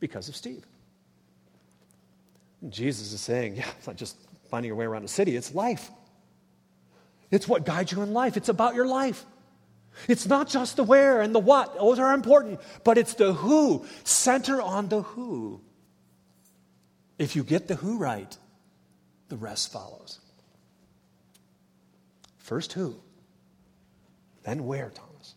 because 0.00 0.28
of 0.28 0.36
Steve. 0.36 0.64
And 2.60 2.72
Jesus 2.72 3.12
is 3.12 3.20
saying, 3.20 3.56
yeah, 3.56 3.68
it's 3.78 3.86
not 3.86 3.96
just 3.96 4.16
finding 4.50 4.68
your 4.68 4.76
way 4.76 4.84
around 4.84 5.04
a 5.04 5.08
city, 5.08 5.36
it's 5.36 5.54
life. 5.54 5.90
It's 7.30 7.48
what 7.48 7.64
guides 7.64 7.92
you 7.92 8.02
in 8.02 8.12
life. 8.12 8.36
It's 8.36 8.50
about 8.50 8.74
your 8.74 8.86
life. 8.86 9.24
It's 10.08 10.26
not 10.26 10.48
just 10.48 10.76
the 10.76 10.84
where 10.84 11.20
and 11.20 11.34
the 11.34 11.38
what, 11.38 11.74
those 11.76 11.98
are 11.98 12.12
important, 12.14 12.60
but 12.84 12.98
it's 12.98 13.14
the 13.14 13.32
who. 13.32 13.86
Center 14.04 14.60
on 14.60 14.88
the 14.88 15.02
who. 15.02 15.60
If 17.18 17.36
you 17.36 17.44
get 17.44 17.68
the 17.68 17.76
who 17.76 17.98
right, 17.98 18.36
the 19.28 19.36
rest 19.36 19.72
follows. 19.72 20.18
First 22.52 22.74
who, 22.74 22.94
then 24.42 24.66
where, 24.66 24.90
Thomas. 24.90 25.34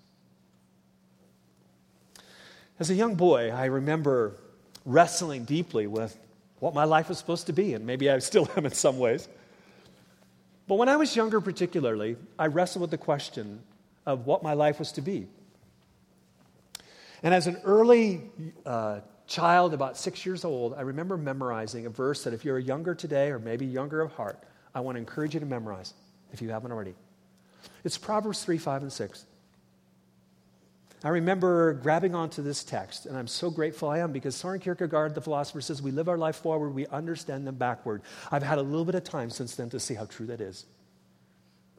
As 2.78 2.90
a 2.90 2.94
young 2.94 3.16
boy, 3.16 3.52
I 3.52 3.68
remember 3.68 4.36
wrestling 4.84 5.46
deeply 5.46 5.88
with 5.88 6.14
what 6.60 6.74
my 6.74 6.84
life 6.84 7.08
was 7.08 7.18
supposed 7.18 7.48
to 7.48 7.54
be, 7.54 7.74
and 7.74 7.86
maybe 7.86 8.10
I 8.10 8.20
still 8.20 8.50
am 8.58 8.66
in 8.66 8.74
some 8.74 9.00
ways. 9.00 9.30
But 10.68 10.76
when 10.76 10.90
I 10.90 10.98
was 10.98 11.16
younger, 11.16 11.40
particularly, 11.40 12.18
I 12.38 12.48
wrestled 12.48 12.82
with 12.82 12.92
the 12.92 12.98
question 12.98 13.62
of 14.06 14.26
what 14.26 14.44
my 14.44 14.52
life 14.52 14.78
was 14.78 14.92
to 14.92 15.02
be. 15.02 15.26
And 17.24 17.34
as 17.34 17.48
an 17.48 17.62
early 17.64 18.24
uh, 18.66 19.00
child, 19.26 19.74
about 19.74 19.96
six 19.96 20.26
years 20.26 20.44
old, 20.44 20.74
I 20.74 20.82
remember 20.82 21.16
memorizing 21.16 21.86
a 21.86 21.90
verse 21.90 22.26
that 22.26 22.34
if 22.34 22.44
you're 22.44 22.60
younger 22.60 22.94
today 22.94 23.32
or 23.32 23.40
maybe 23.40 23.66
younger 23.66 24.02
of 24.02 24.12
heart, 24.12 24.44
I 24.74 24.82
want 24.82 24.98
to 24.98 25.00
encourage 25.00 25.34
you 25.34 25.40
to 25.40 25.46
memorize 25.46 25.94
if 26.34 26.42
you 26.42 26.50
haven't 26.50 26.74
already. 26.74 26.94
It's 27.84 27.98
Proverbs 27.98 28.44
3, 28.44 28.58
5, 28.58 28.82
and 28.84 28.94
6. 28.94 29.26
I 31.04 31.10
remember 31.10 31.74
grabbing 31.74 32.16
onto 32.16 32.42
this 32.42 32.64
text, 32.64 33.06
and 33.06 33.16
I'm 33.16 33.28
so 33.28 33.52
grateful 33.52 33.90
I 33.90 34.00
am 34.00 34.12
because 34.12 34.36
Soren 34.36 34.60
Kierkegaard, 34.60 35.14
the 35.14 35.22
philosopher, 35.22 35.62
says 35.62 35.80
we 35.82 35.92
live 35.92 36.10
our 36.10 36.18
life 36.18 36.38
forward, 36.38 36.70
we 36.72 36.88
understand 36.88 37.46
them 37.46 37.56
backward. 37.56 38.02
I've 38.32 38.42
had 38.42 38.58
a 38.58 38.64
little 38.64 38.86
bit 38.86 38.96
of 38.96 39.04
time 39.04 39.30
since 39.30 39.56
then 39.56 39.70
to 39.70 39.80
see 39.80 39.94
how 39.94 40.06
true 40.06 40.26
that 40.28 40.42
is. 40.42 40.66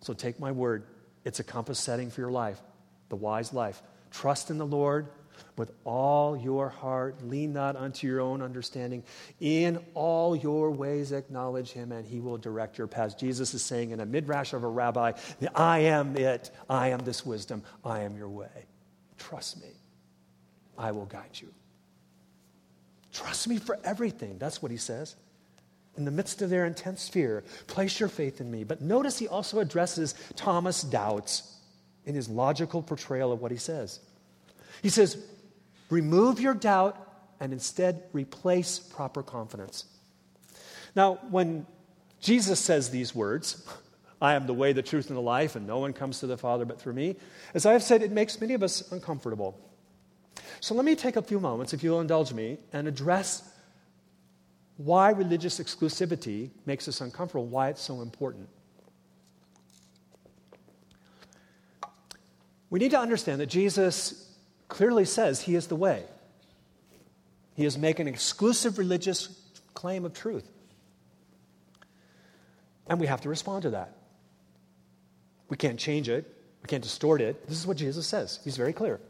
So 0.00 0.12
take 0.12 0.38
my 0.38 0.52
word, 0.52 0.84
it's 1.24 1.40
a 1.40 1.44
compass 1.44 1.80
setting 1.80 2.08
for 2.08 2.20
your 2.20 2.30
life, 2.30 2.60
the 3.08 3.16
wise 3.16 3.52
life. 3.52 3.82
Trust 4.12 4.50
in 4.50 4.58
the 4.58 4.66
Lord 4.66 5.08
with 5.56 5.72
all 5.84 6.36
your 6.36 6.68
heart. 6.68 7.22
Lean 7.22 7.52
not 7.52 7.76
unto 7.76 8.06
your 8.06 8.20
own 8.20 8.42
understanding. 8.42 9.02
In 9.40 9.78
all 9.94 10.36
your 10.36 10.70
ways 10.70 11.12
acknowledge 11.12 11.70
him, 11.70 11.92
and 11.92 12.06
he 12.06 12.20
will 12.20 12.38
direct 12.38 12.78
your 12.78 12.86
paths. 12.86 13.14
Jesus 13.14 13.54
is 13.54 13.62
saying 13.62 13.90
in 13.90 14.00
a 14.00 14.06
midrash 14.06 14.52
of 14.52 14.64
a 14.64 14.68
rabbi, 14.68 15.12
I 15.54 15.78
am 15.80 16.16
it. 16.16 16.50
I 16.68 16.88
am 16.88 17.00
this 17.00 17.24
wisdom. 17.24 17.62
I 17.84 18.00
am 18.00 18.16
your 18.16 18.28
way. 18.28 18.66
Trust 19.18 19.60
me. 19.60 19.68
I 20.78 20.92
will 20.92 21.06
guide 21.06 21.30
you. 21.34 21.48
Trust 23.12 23.48
me 23.48 23.58
for 23.58 23.78
everything. 23.82 24.36
That's 24.38 24.60
what 24.60 24.70
he 24.70 24.76
says. 24.76 25.16
In 25.96 26.04
the 26.04 26.10
midst 26.10 26.42
of 26.42 26.50
their 26.50 26.66
intense 26.66 27.08
fear, 27.08 27.42
place 27.66 27.98
your 27.98 28.10
faith 28.10 28.42
in 28.42 28.50
me. 28.50 28.64
But 28.64 28.82
notice 28.82 29.18
he 29.18 29.26
also 29.28 29.60
addresses 29.60 30.14
Thomas' 30.36 30.82
doubts 30.82 31.54
in 32.04 32.14
his 32.14 32.28
logical 32.28 32.82
portrayal 32.82 33.32
of 33.32 33.40
what 33.40 33.50
he 33.50 33.56
says. 33.56 34.00
He 34.86 34.90
says, 34.90 35.18
remove 35.90 36.38
your 36.38 36.54
doubt 36.54 36.96
and 37.40 37.52
instead 37.52 38.04
replace 38.12 38.78
proper 38.78 39.20
confidence. 39.20 39.84
Now, 40.94 41.18
when 41.28 41.66
Jesus 42.20 42.60
says 42.60 42.90
these 42.90 43.12
words, 43.12 43.66
I 44.22 44.34
am 44.34 44.46
the 44.46 44.54
way, 44.54 44.72
the 44.72 44.84
truth, 44.84 45.08
and 45.08 45.16
the 45.16 45.20
life, 45.20 45.56
and 45.56 45.66
no 45.66 45.80
one 45.80 45.92
comes 45.92 46.20
to 46.20 46.28
the 46.28 46.36
Father 46.36 46.64
but 46.64 46.80
through 46.80 46.92
me. 46.92 47.16
As 47.52 47.66
I 47.66 47.72
have 47.72 47.82
said, 47.82 48.00
it 48.00 48.12
makes 48.12 48.40
many 48.40 48.54
of 48.54 48.62
us 48.62 48.92
uncomfortable. 48.92 49.58
So 50.60 50.76
let 50.76 50.84
me 50.84 50.94
take 50.94 51.16
a 51.16 51.22
few 51.22 51.40
moments, 51.40 51.74
if 51.74 51.82
you'll 51.82 52.00
indulge 52.00 52.32
me, 52.32 52.58
and 52.72 52.86
address 52.86 53.42
why 54.76 55.10
religious 55.10 55.58
exclusivity 55.58 56.50
makes 56.64 56.86
us 56.86 57.00
uncomfortable, 57.00 57.46
why 57.46 57.70
it's 57.70 57.82
so 57.82 58.02
important. 58.02 58.48
We 62.70 62.78
need 62.78 62.92
to 62.92 63.00
understand 63.00 63.40
that 63.40 63.46
Jesus 63.46 64.22
clearly 64.68 65.04
says 65.04 65.42
he 65.42 65.54
is 65.54 65.66
the 65.66 65.76
way. 65.76 66.04
He 67.54 67.64
is 67.64 67.78
making 67.78 68.08
an 68.08 68.14
exclusive 68.14 68.78
religious 68.78 69.28
claim 69.74 70.04
of 70.04 70.12
truth. 70.12 70.48
And 72.86 73.00
we 73.00 73.06
have 73.06 73.22
to 73.22 73.28
respond 73.28 73.62
to 73.62 73.70
that. 73.70 73.96
We 75.48 75.56
can't 75.56 75.78
change 75.78 76.08
it, 76.08 76.24
we 76.62 76.66
can't 76.66 76.82
distort 76.82 77.20
it. 77.20 77.48
This 77.48 77.58
is 77.58 77.66
what 77.66 77.76
Jesus 77.76 78.06
says. 78.06 78.40
He's 78.44 78.56
very 78.56 78.72
clear. 78.72 79.00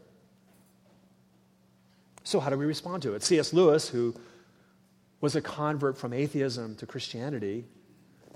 So, 2.23 2.39
how 2.39 2.49
do 2.49 2.57
we 2.57 2.65
respond 2.65 3.03
to 3.03 3.13
it? 3.13 3.23
C.S. 3.23 3.53
Lewis, 3.53 3.87
who 3.87 4.13
was 5.21 5.35
a 5.35 5.41
convert 5.41 5.97
from 5.97 6.13
atheism 6.13 6.75
to 6.75 6.85
Christianity, 6.85 7.65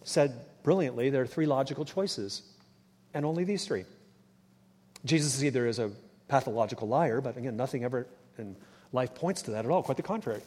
said 0.04 0.34
brilliantly 0.64 1.10
there 1.10 1.22
are 1.22 1.28
three 1.28 1.46
logical 1.46 1.86
choices, 1.86 2.42
and 3.14 3.26
only 3.26 3.44
these 3.44 3.66
three. 3.66 3.86
Jesus 5.06 5.44
either 5.44 5.68
is 5.68 5.80
a 5.80 5.92
pathological 6.32 6.88
liar, 6.88 7.20
but 7.20 7.36
again, 7.36 7.58
nothing 7.58 7.84
ever 7.84 8.08
in 8.38 8.56
life 8.94 9.13
points 9.13 9.41
to 9.44 9.52
that 9.52 9.65
at 9.65 9.70
all, 9.70 9.84
quite 9.84 9.98
the 9.98 10.04
contrary. 10.04 10.41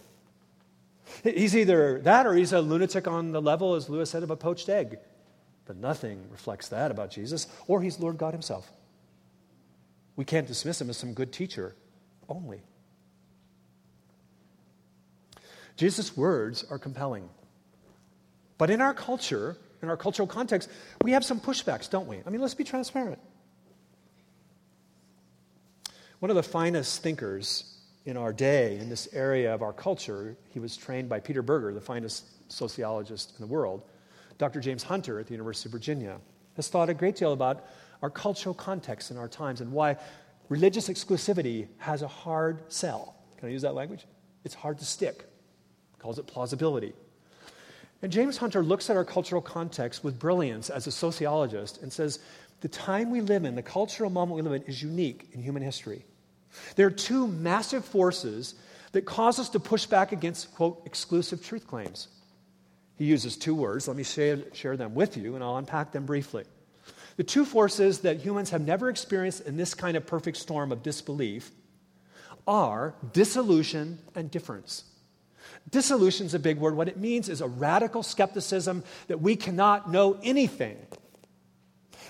He's 1.23 1.55
either 1.55 2.01
that 2.01 2.27
or 2.27 2.33
he's 2.33 2.55
a 2.55 2.63
lunatic 2.63 3.07
on 3.07 3.33
the 3.33 3.43
level, 3.43 3.75
as 3.75 3.91
Lewis 3.91 4.09
said, 4.09 4.23
of 4.23 4.31
a 4.31 4.37
poached 4.37 4.71
egg. 4.71 4.99
But 5.67 5.77
nothing 5.77 6.25
reflects 6.31 6.69
that 6.69 6.91
about 6.91 7.11
Jesus, 7.11 7.47
or 7.67 7.83
he's 7.83 8.01
Lord 8.01 8.17
God 8.17 8.33
himself. 8.33 8.73
We 10.17 10.25
can't 10.25 10.47
dismiss 10.47 10.81
him 10.81 10.89
as 10.89 10.97
some 10.97 11.13
good 11.13 11.33
teacher 11.33 11.75
only. 12.31 12.63
Jesus' 15.77 16.17
words 16.17 16.65
are 16.71 16.79
compelling. 16.79 17.29
But 18.57 18.71
in 18.71 18.81
our 18.81 18.95
culture, 18.95 19.59
in 19.83 19.91
our 19.91 19.99
cultural 19.99 20.29
context, 20.29 20.71
we 21.03 21.13
have 21.13 21.25
some 21.27 21.41
pushbacks, 21.41 21.91
don't 21.91 22.07
we? 22.07 22.23
I 22.27 22.31
mean, 22.31 22.41
let's 22.41 22.55
be 22.55 22.65
transparent. 22.65 23.19
One 26.25 26.31
of 26.31 26.37
the 26.37 26.43
finest 26.43 27.03
thinkers 27.03 27.77
in 28.07 28.17
our 28.17 28.33
day, 28.33 28.79
in 28.79 28.89
this 28.89 29.09
area 29.13 29.53
of 29.53 29.61
our 29.61 29.75
culture, 29.75 30.39
he 30.49 30.59
was 30.59 30.75
trained 30.75 31.07
by 31.07 31.21
Peter 31.21 31.43
Berger, 31.43 31.75
the 31.75 31.83
finest 31.83 32.51
sociologist 32.51 33.35
in 33.37 33.47
the 33.47 33.47
world. 33.47 33.83
Dr. 34.39 34.61
James 34.61 34.83
Hunter 34.83 35.21
at 35.21 35.27
the 35.27 35.33
University 35.33 35.69
of 35.69 35.73
Virginia 35.73 36.17
has 36.57 36.69
thought 36.69 36.89
a 36.89 36.95
great 36.95 37.17
deal 37.17 37.35
about 37.35 37.67
our 38.01 38.09
cultural 38.09 38.55
context 38.55 39.11
in 39.11 39.19
our 39.19 39.29
times 39.29 39.61
and 39.61 39.71
why 39.71 39.99
religious 40.49 40.89
exclusivity 40.89 41.69
has 41.77 42.01
a 42.01 42.09
hard 42.09 42.73
sell. 42.73 43.17
Can 43.37 43.51
I 43.51 43.53
use 43.53 43.61
that 43.61 43.75
language? 43.75 44.07
It's 44.45 44.55
hard 44.55 44.79
to 44.79 44.87
stick. 44.87 45.27
He 45.95 46.01
calls 46.01 46.19
it 46.19 46.27
plausibility. 46.27 46.95
And 48.01 48.11
James 48.11 48.39
Hunter 48.39 48.63
looks 48.63 48.89
at 48.89 48.97
our 48.97 49.05
cultural 49.05 49.43
context 49.43 50.03
with 50.03 50.19
brilliance 50.19 50.71
as 50.71 50.87
a 50.87 50.91
sociologist 50.91 51.83
and 51.83 51.93
says 51.93 52.21
the 52.63 52.69
time 52.69 53.11
we 53.11 53.21
live 53.21 53.45
in, 53.45 53.55
the 53.57 53.63
cultural 53.63 54.09
moment 54.09 54.37
we 54.37 54.41
live 54.41 54.63
in, 54.63 54.63
is 54.63 54.83
unique 54.83 55.29
in 55.33 55.43
human 55.43 55.63
history. 55.63 56.03
There 56.77 56.87
are 56.87 56.91
two 56.91 57.27
massive 57.27 57.85
forces 57.85 58.55
that 58.93 59.05
cause 59.05 59.39
us 59.39 59.49
to 59.51 59.61
push 59.61 59.87
back 59.87 60.13
against, 60.13 60.55
quote, 60.55 60.83
exclusive 60.87 61.45
truth 61.45 61.67
claims. 61.67 62.09
He 62.97 63.05
uses 63.05 63.37
two 63.37 63.55
words. 63.55 63.89
Let 63.89 63.97
me 63.97 64.05
share, 64.05 64.39
share 64.53 64.77
them 64.77 64.95
with 64.95 65.17
you, 65.17 65.35
and 65.35 65.43
I'll 65.43 65.57
unpack 65.57 65.93
them 65.93 66.07
briefly. 66.07 66.45
The 67.17 67.25
two 67.25 67.45
forces 67.45 68.01
that 68.01 68.19
humans 68.19 68.51
have 68.51 68.61
never 68.61 68.89
experienced 68.89 69.47
in 69.47 69.57
this 69.57 69.75
kind 69.75 69.97
of 69.97 70.07
perfect 70.07 70.37
storm 70.37 70.73
of 70.73 70.83
disbelief 70.83 71.51
are 72.47 72.95
disillusion 73.13 73.99
and 74.15 74.31
difference. 74.31 74.85
Disillusion 75.71 76.27
is 76.27 76.35
a 76.35 76.39
big 76.39 76.59
word. 76.59 76.77
What 76.77 76.89
it 76.89 76.97
means 76.97 77.29
is 77.29 77.41
a 77.41 77.49
radical 77.49 78.03
skepticism 78.03 78.85
that 79.09 79.21
we 79.21 79.37
cannot 79.37 79.91
know 79.91 80.19
anything. 80.23 80.77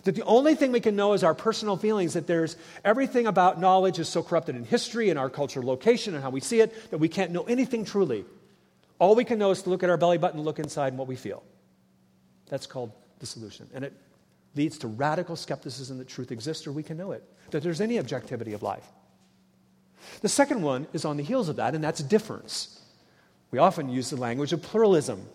That 0.03 0.15
the 0.15 0.25
only 0.25 0.55
thing 0.55 0.73
we 0.73 0.81
can 0.81 0.97
know 0.97 1.13
is 1.13 1.25
our 1.25 1.35
personal 1.35 1.77
feelings, 1.77 2.15
that 2.15 2.27
there's 2.27 2.57
everything 2.85 3.27
about 3.27 3.61
knowledge 3.61 3.99
is 3.99 4.09
so 4.09 4.23
corrupted 4.23 4.57
in 4.57 4.65
history 4.65 5.09
and 5.09 5.19
our 5.19 5.31
cultural 5.31 5.67
location 5.67 6.15
and 6.15 6.23
how 6.23 6.31
we 6.31 6.41
see 6.41 6.61
it 6.61 6.91
that 6.91 6.99
we 6.99 7.09
can't 7.09 7.31
know 7.31 7.45
anything 7.45 7.85
truly. 7.85 8.25
All 8.99 9.15
we 9.15 9.25
can 9.25 9.39
know 9.39 9.51
is 9.51 9.63
to 9.63 9.71
look 9.71 9.83
at 9.83 9.91
our 9.91 9.97
belly 9.97 10.19
button 10.19 10.41
look 10.41 10.59
inside 10.59 10.89
and 10.89 10.99
what 10.99 11.09
we 11.09 11.17
feel. 11.17 11.43
That's 12.49 12.67
called 12.67 12.93
disillusion. 13.19 13.69
And 13.73 13.85
it 13.85 13.93
leads 14.55 14.79
to 14.79 14.89
radical 14.89 15.37
skepticism 15.37 15.99
that 15.99 16.09
truth 16.09 16.31
exists 16.31 16.67
or 16.67 16.73
we 16.73 16.83
can 16.83 16.97
know 16.97 17.13
it, 17.13 17.25
that 17.51 17.63
there's 17.63 17.81
any 17.81 17.99
objectivity 17.99 18.53
of 18.53 18.63
life. 18.63 18.87
The 20.21 20.29
second 20.29 20.63
one 20.63 20.87
is 20.93 21.05
on 21.05 21.17
the 21.17 21.23
heels 21.23 21.49
of 21.49 21.57
that, 21.57 21.75
and 21.75 21.83
that's 21.83 22.03
difference. 22.03 22.81
We 23.51 23.59
often 23.59 23.89
use 23.89 24.11
the 24.11 24.17
language 24.17 24.53
of 24.53 24.63
pluralism. 24.63 25.27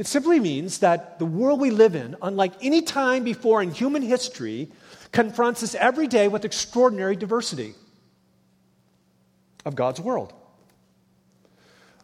It 0.00 0.06
simply 0.06 0.40
means 0.40 0.78
that 0.78 1.18
the 1.18 1.26
world 1.26 1.60
we 1.60 1.70
live 1.70 1.94
in, 1.94 2.16
unlike 2.22 2.54
any 2.62 2.80
time 2.80 3.22
before 3.22 3.62
in 3.62 3.70
human 3.70 4.00
history, 4.00 4.72
confronts 5.12 5.62
us 5.62 5.74
every 5.74 6.06
day 6.06 6.26
with 6.26 6.46
extraordinary 6.46 7.16
diversity 7.16 7.74
of 9.66 9.74
God's 9.76 10.00
world. 10.00 10.32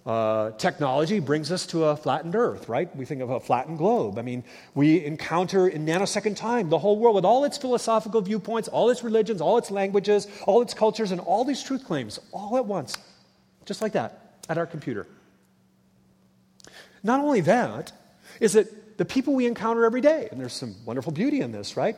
Uh, 0.05 0.51
technology 0.59 1.21
brings 1.21 1.51
us 1.51 1.65
to 1.69 1.85
a 1.87 1.97
flattened 1.97 2.37
earth, 2.37 2.69
right? 2.69 2.95
We 2.95 3.07
think 3.07 3.23
of 3.23 3.31
a 3.31 3.41
flattened 3.41 3.79
globe. 3.79 4.19
I 4.19 4.23
mean, 4.23 4.45
we 4.75 5.03
encounter 5.03 5.67
in 5.67 5.87
nanosecond 5.87 6.37
time 6.37 6.69
the 6.69 6.79
whole 6.79 6.99
world 6.99 7.15
with 7.15 7.25
all 7.25 7.47
its 7.47 7.57
philosophical 7.57 8.21
viewpoints, 8.21 8.69
all 8.69 8.91
its 8.91 9.03
religions, 9.03 9.41
all 9.41 9.57
its 9.57 9.71
languages, 9.71 10.29
all 10.47 10.61
its 10.61 10.75
cultures, 10.75 11.13
and 11.13 11.21
all 11.23 11.47
these 11.47 11.63
truth 11.63 11.87
claims 11.87 12.21
all 12.31 12.59
at 12.59 12.67
once, 12.67 12.99
just 13.65 13.81
like 13.81 13.93
that, 13.93 14.37
at 14.51 14.59
our 14.59 14.67
computer. 14.67 15.07
Not 17.07 17.21
only 17.21 17.41
that, 17.43 17.93
is 18.41 18.57
it 18.57 18.97
the 18.97 19.05
people 19.05 19.35
we 19.35 19.47
encounter 19.47 19.85
every 19.85 20.01
day. 20.01 20.29
And 20.31 20.41
there's 20.41 20.53
some 20.53 20.75
wonderful 20.85 21.13
beauty 21.13 21.41
in 21.41 21.53
this, 21.53 21.77
right? 21.77 21.97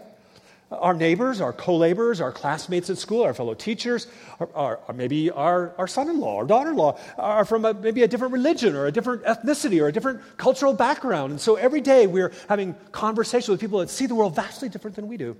Our 0.70 0.92
neighbors, 0.92 1.40
our 1.40 1.52
co 1.52 1.76
laborers, 1.76 2.20
our 2.20 2.30
classmates 2.30 2.90
at 2.90 2.98
school, 2.98 3.22
our 3.22 3.32
fellow 3.32 3.54
teachers, 3.54 4.06
our, 4.38 4.78
our, 4.86 4.94
maybe 4.94 5.30
our, 5.30 5.74
our 5.78 5.86
son 5.86 6.10
in 6.10 6.20
law, 6.20 6.34
or 6.34 6.44
daughter 6.44 6.70
in 6.70 6.76
law 6.76 6.98
are 7.16 7.46
from 7.46 7.64
a, 7.64 7.72
maybe 7.72 8.02
a 8.02 8.08
different 8.08 8.34
religion 8.34 8.76
or 8.76 8.86
a 8.86 8.92
different 8.92 9.22
ethnicity 9.24 9.80
or 9.80 9.88
a 9.88 9.92
different 9.92 10.20
cultural 10.36 10.74
background. 10.74 11.30
And 11.30 11.40
so 11.40 11.56
every 11.56 11.80
day 11.80 12.06
we're 12.06 12.32
having 12.50 12.74
conversations 12.92 13.48
with 13.48 13.60
people 13.60 13.78
that 13.78 13.88
see 13.88 14.04
the 14.04 14.14
world 14.14 14.36
vastly 14.36 14.68
different 14.68 14.94
than 14.94 15.08
we 15.08 15.16
do. 15.16 15.36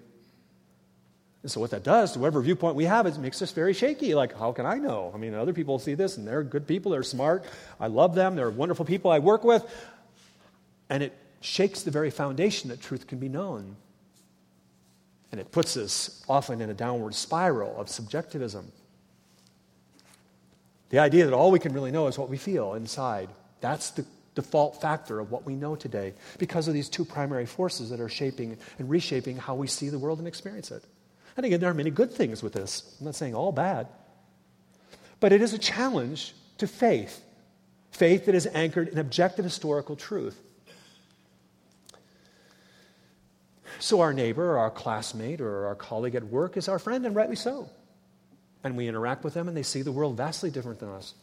And 1.43 1.51
so 1.51 1.61
what 1.61 1.71
that 1.71 1.85
does, 1.85 2.13
to 2.13 2.19
whatever 2.19 2.41
viewpoint 2.41 2.75
we 2.75 2.85
have, 2.85 3.07
it 3.07 3.17
makes 3.19 3.41
us 3.43 3.53
very 3.53 3.73
shaky. 3.73 4.15
Like, 4.15 4.37
how 4.37 4.53
can 4.53 4.67
I 4.67 4.75
know? 4.75 5.13
I 5.15 5.19
mean, 5.19 5.35
other 5.35 5.53
people 5.53 5.79
see 5.79 5.95
this 5.95 6.17
and 6.17 6.27
they're 6.27 6.43
good 6.43 6.67
people, 6.67 6.91
they're 6.91 7.05
smart, 7.05 7.45
I 7.79 7.87
love 7.87 8.15
them, 8.15 8.35
they're 8.35 8.51
wonderful 8.51 8.85
people 8.85 9.11
I 9.11 9.21
work 9.21 9.45
with. 9.45 9.65
And 10.91 11.03
it 11.03 11.17
shakes 11.41 11.83
the 11.83 11.93
very 11.93 12.11
foundation 12.11 12.71
that 12.71 12.81
truth 12.81 13.07
can 13.07 13.19
be 13.19 13.29
known. 13.29 13.77
And 15.31 15.41
it 15.41 15.53
puts 15.53 15.77
us 15.77 16.25
often 16.29 16.61
in 16.61 16.71
a 16.71 16.75
downward 16.75 17.15
spiral 17.15 17.79
of 17.79 17.89
subjectivism. 17.89 18.73
The 20.91 20.99
idea 20.99 21.27
that 21.27 21.35
all 21.35 21.51
we 21.51 21.59
can 21.59 21.73
really 21.73 21.93
know 21.93 22.07
is 22.07 22.19
what 22.19 22.31
we 22.31 22.39
feel 22.39 22.75
inside. 22.75 23.29
That's 23.61 23.91
the 23.91 24.07
default 24.35 24.81
factor 24.81 25.21
of 25.21 25.31
what 25.31 25.45
we 25.45 25.55
know 25.55 25.77
today 25.77 26.15
because 26.39 26.67
of 26.67 26.75
these 26.75 26.89
two 26.89 27.05
primary 27.05 27.45
forces 27.47 27.91
that 27.91 28.01
are 28.01 28.09
shaping 28.09 28.57
and 28.79 28.89
reshaping 28.89 29.37
how 29.37 29.55
we 29.55 29.67
see 29.67 29.91
the 29.91 29.99
world 29.99 30.19
and 30.19 30.27
experience 30.27 30.71
it. 30.71 30.83
And 31.39 31.47
again, 31.47 31.61
there 31.61 31.71
are 31.71 31.75
many 31.75 31.91
good 31.91 32.13
things 32.13 32.43
with 32.43 32.53
this. 32.53 32.97
I'm 32.99 33.07
not 33.07 33.15
saying 33.15 33.37
all 33.37 33.53
bad. 33.53 33.87
But 35.21 35.33
it 35.33 35.41
is 35.41 35.55
a 35.55 35.59
challenge 35.59 36.35
to 36.59 36.67
faith 36.67 37.23
faith 37.93 38.27
that 38.27 38.35
is 38.35 38.47
anchored 38.55 38.89
in 38.89 38.99
objective 38.99 39.45
historical 39.45 39.97
truth. 39.97 40.41
So, 43.79 44.01
our 44.01 44.13
neighbor, 44.13 44.53
or 44.53 44.59
our 44.59 44.71
classmate, 44.71 45.41
or 45.41 45.67
our 45.67 45.75
colleague 45.77 46.17
at 46.17 46.25
work 46.25 46.57
is 46.57 46.69
our 46.69 46.79
friend, 46.79 47.07
and 47.07 47.15
rightly 47.15 47.37
so. 47.37 47.71
And 48.65 48.77
we 48.77 48.89
interact 48.89 49.23
with 49.23 49.35
them, 49.35 49.47
and 49.47 49.57
they 49.57 49.63
see 49.63 49.83
the 49.83 49.93
world 49.93 50.17
vastly 50.17 50.51
different 50.51 50.81
than 50.81 50.91
us. 50.91 51.15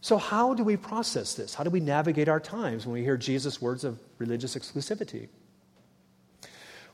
So, 0.00 0.18
how 0.18 0.54
do 0.54 0.62
we 0.62 0.76
process 0.76 1.34
this? 1.34 1.54
How 1.54 1.64
do 1.64 1.70
we 1.70 1.80
navigate 1.80 2.28
our 2.28 2.40
times 2.40 2.86
when 2.86 2.94
we 2.94 3.02
hear 3.02 3.16
Jesus' 3.16 3.60
words 3.60 3.82
of 3.82 3.98
religious 4.18 4.54
exclusivity? 4.56 5.28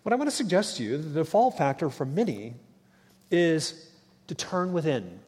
What 0.02 0.12
I 0.12 0.16
want 0.16 0.30
to 0.30 0.36
suggest 0.36 0.78
to 0.78 0.82
you, 0.82 0.96
the 0.96 1.20
default 1.20 1.58
factor 1.58 1.90
for 1.90 2.06
many 2.06 2.54
is 3.30 3.90
to 4.28 4.34
turn 4.34 4.72
within 4.72 5.20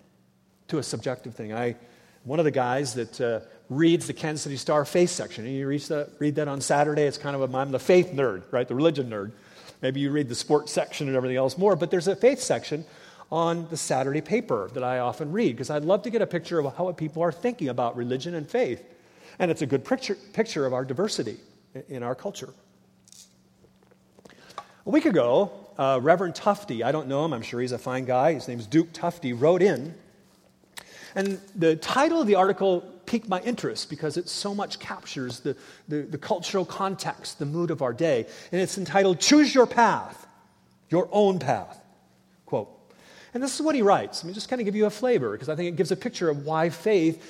to 0.69 0.79
a 0.79 0.83
subjective 0.83 1.35
thing. 1.35 1.53
I, 1.53 1.77
one 2.25 2.39
of 2.39 2.45
the 2.47 2.51
guys 2.51 2.95
that 2.95 3.21
uh, 3.21 3.41
reads 3.69 4.07
the 4.07 4.13
Kansas 4.13 4.43
City 4.43 4.57
Star 4.57 4.85
faith 4.85 5.11
section. 5.11 5.45
And 5.45 5.55
you 5.55 5.67
read 5.67 5.81
that, 5.83 6.11
read 6.19 6.35
that 6.37 6.49
on 6.49 6.61
Saturday. 6.61 7.03
It's 7.03 7.19
kind 7.19 7.37
of 7.37 7.55
a, 7.55 7.57
I'm 7.57 7.71
the 7.71 7.79
faith 7.79 8.13
nerd, 8.13 8.45
right? 8.51 8.67
The 8.67 8.75
religion 8.75 9.11
nerd. 9.11 9.33
Maybe 9.83 10.01
you 10.01 10.11
read 10.11 10.29
the 10.29 10.35
sports 10.35 10.73
section 10.73 11.09
and 11.09 11.17
everything 11.17 11.37
else 11.37 11.59
more, 11.59 11.75
but 11.77 11.91
there's 11.91 12.09
a 12.09 12.17
faith 12.17 12.41
section 12.41 12.85
on 13.31 13.67
the 13.71 13.77
Saturday 13.77 14.21
paper 14.21 14.71
that 14.75 14.85
I 14.85 15.01
often 15.01 15.33
read 15.33 15.53
because 15.53 15.71
I'd 15.71 15.85
love 15.85 16.03
to 16.03 16.11
get 16.11 16.23
a 16.23 16.27
picture 16.27 16.59
of 16.59 16.77
how 16.77 16.93
people 16.93 17.23
are 17.23 17.33
thinking 17.33 17.69
about 17.69 17.97
religion 17.97 18.35
and 18.35 18.49
faith. 18.49 18.85
And 19.39 19.51
it's 19.51 19.63
a 19.63 19.67
good 19.67 19.85
picture, 19.85 20.17
picture 20.33 20.67
of 20.67 20.73
our 20.73 20.85
diversity 20.85 21.39
in 21.89 22.03
our 22.03 22.15
culture. 22.15 22.53
A 24.85 24.91
week 24.91 25.05
ago, 25.05 25.53
uh, 25.79 26.01
Reverend 26.03 26.35
Tufty, 26.35 26.83
I 26.83 26.91
don't 26.91 27.07
know 27.07 27.25
him, 27.25 27.33
I'm 27.33 27.43
sure 27.43 27.61
he's 27.61 27.71
a 27.71 27.79
fine 27.79 28.05
guy, 28.05 28.33
his 28.33 28.49
name's 28.49 28.67
Duke 28.67 28.93
Tufty, 28.93 29.33
wrote 29.33 29.63
in. 29.63 29.95
And 31.15 31.41
the 31.55 31.77
title 31.77 32.21
of 32.21 32.27
the 32.27 32.35
article 32.35 32.81
piqued 33.07 33.29
my 33.29 33.41
interest 33.43 33.89
because 33.89 34.17
it 34.17 34.29
so 34.29 34.57
much 34.57 34.81
captures 34.81 35.39
the, 35.39 35.57
the, 35.87 36.03
the 36.03 36.19
cultural 36.19 36.65
context, 36.65 37.39
the 37.39 37.47
mood 37.47 37.71
of 37.71 37.81
our 37.81 37.93
day. 37.93 38.27
And 38.51 38.61
it's 38.61 38.77
entitled 38.77 39.21
Choose 39.21 39.55
Your 39.55 39.67
Path, 39.67 40.27
Your 40.89 41.09
Own 41.13 41.39
Path. 41.39 41.81
Quote. 42.45 42.69
And 43.35 43.43
this 43.43 43.55
is 43.55 43.63
what 43.63 43.77
he 43.77 43.83
writes. 43.83 44.25
Let 44.25 44.29
me 44.29 44.35
just 44.35 44.49
kind 44.49 44.61
of 44.61 44.65
give 44.65 44.75
you 44.75 44.87
a 44.87 44.91
flavor 44.91 45.31
because 45.31 45.49
I 45.49 45.55
think 45.55 45.69
it 45.69 45.77
gives 45.77 45.93
a 45.93 45.97
picture 45.97 46.29
of 46.29 46.45
why 46.45 46.71
faith, 46.71 47.25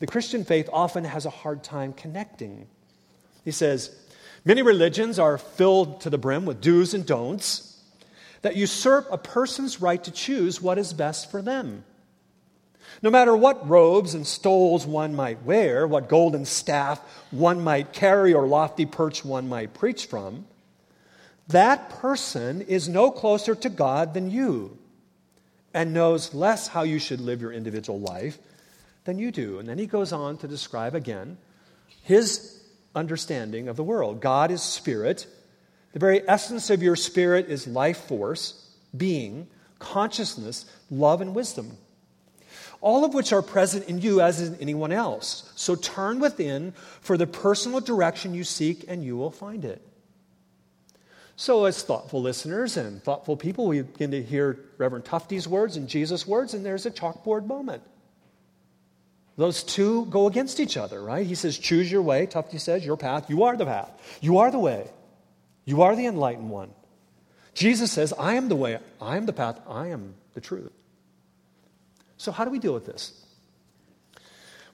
the 0.00 0.08
Christian 0.08 0.44
faith, 0.44 0.68
often 0.72 1.04
has 1.04 1.24
a 1.24 1.30
hard 1.30 1.62
time 1.62 1.92
connecting. 1.92 2.66
He 3.44 3.52
says, 3.52 3.96
Many 4.46 4.62
religions 4.62 5.18
are 5.18 5.38
filled 5.38 6.02
to 6.02 6.10
the 6.10 6.18
brim 6.18 6.46
with 6.46 6.60
do's 6.60 6.94
and 6.94 7.04
don'ts 7.04 7.82
that 8.42 8.54
usurp 8.54 9.08
a 9.10 9.18
person's 9.18 9.80
right 9.80 10.02
to 10.04 10.12
choose 10.12 10.62
what 10.62 10.78
is 10.78 10.92
best 10.92 11.32
for 11.32 11.42
them. 11.42 11.82
No 13.02 13.10
matter 13.10 13.36
what 13.36 13.68
robes 13.68 14.14
and 14.14 14.24
stoles 14.24 14.86
one 14.86 15.16
might 15.16 15.42
wear, 15.42 15.84
what 15.84 16.08
golden 16.08 16.44
staff 16.44 17.00
one 17.32 17.60
might 17.60 17.92
carry, 17.92 18.32
or 18.32 18.46
lofty 18.46 18.86
perch 18.86 19.24
one 19.24 19.48
might 19.48 19.74
preach 19.74 20.06
from, 20.06 20.46
that 21.48 21.90
person 21.90 22.62
is 22.62 22.88
no 22.88 23.10
closer 23.10 23.56
to 23.56 23.68
God 23.68 24.14
than 24.14 24.30
you 24.30 24.78
and 25.74 25.92
knows 25.92 26.34
less 26.34 26.68
how 26.68 26.84
you 26.84 27.00
should 27.00 27.20
live 27.20 27.40
your 27.40 27.52
individual 27.52 27.98
life 27.98 28.38
than 29.04 29.18
you 29.18 29.32
do. 29.32 29.58
And 29.58 29.68
then 29.68 29.78
he 29.78 29.86
goes 29.86 30.12
on 30.12 30.38
to 30.38 30.46
describe 30.46 30.94
again 30.94 31.36
his 32.04 32.55
understanding 32.96 33.68
of 33.68 33.76
the 33.76 33.84
world. 33.84 34.20
God 34.20 34.50
is 34.50 34.62
spirit. 34.62 35.26
The 35.92 35.98
very 35.98 36.28
essence 36.28 36.70
of 36.70 36.82
your 36.82 36.96
spirit 36.96 37.48
is 37.48 37.66
life 37.66 37.98
force, 38.06 38.74
being, 38.96 39.46
consciousness, 39.78 40.64
love, 40.90 41.20
and 41.20 41.34
wisdom 41.34 41.76
all 42.80 43.04
of 43.04 43.14
which 43.14 43.32
are 43.32 43.42
present 43.42 43.88
in 43.88 44.00
you 44.00 44.20
as 44.20 44.40
in 44.40 44.54
anyone 44.56 44.92
else. 44.92 45.50
So 45.56 45.74
turn 45.74 46.20
within 46.20 46.72
for 47.00 47.16
the 47.16 47.26
personal 47.26 47.80
direction 47.80 48.34
you 48.34 48.44
seek, 48.44 48.84
and 48.88 49.02
you 49.04 49.16
will 49.16 49.30
find 49.30 49.64
it. 49.64 49.82
So, 51.38 51.66
as 51.66 51.82
thoughtful 51.82 52.22
listeners 52.22 52.78
and 52.78 53.02
thoughtful 53.02 53.36
people, 53.36 53.66
we 53.66 53.82
begin 53.82 54.12
to 54.12 54.22
hear 54.22 54.58
Reverend 54.78 55.04
Tufty's 55.04 55.46
words 55.46 55.76
and 55.76 55.86
Jesus' 55.86 56.26
words, 56.26 56.54
and 56.54 56.64
there's 56.64 56.86
a 56.86 56.90
chalkboard 56.90 57.46
moment. 57.46 57.82
Those 59.36 59.62
two 59.62 60.06
go 60.06 60.26
against 60.26 60.60
each 60.60 60.76
other, 60.76 61.02
right? 61.02 61.26
He 61.26 61.34
says, 61.34 61.58
Choose 61.58 61.92
your 61.92 62.02
way. 62.02 62.26
Tufty 62.26 62.58
says, 62.58 62.84
Your 62.84 62.96
path. 62.96 63.28
You 63.28 63.44
are 63.44 63.56
the 63.56 63.66
path. 63.66 63.90
You 64.20 64.38
are 64.38 64.50
the 64.50 64.58
way. 64.58 64.88
You 65.64 65.82
are 65.82 65.94
the 65.94 66.06
enlightened 66.06 66.50
one. 66.50 66.70
Jesus 67.52 67.92
says, 67.92 68.12
I 68.18 68.34
am 68.34 68.48
the 68.48 68.56
way. 68.56 68.78
I 69.00 69.16
am 69.16 69.26
the 69.26 69.32
path. 69.32 69.60
I 69.68 69.88
am 69.88 70.14
the 70.34 70.40
truth. 70.40 70.72
So, 72.16 72.32
how 72.32 72.44
do 72.44 72.50
we 72.50 72.58
deal 72.58 72.72
with 72.72 72.86
this? 72.86 73.22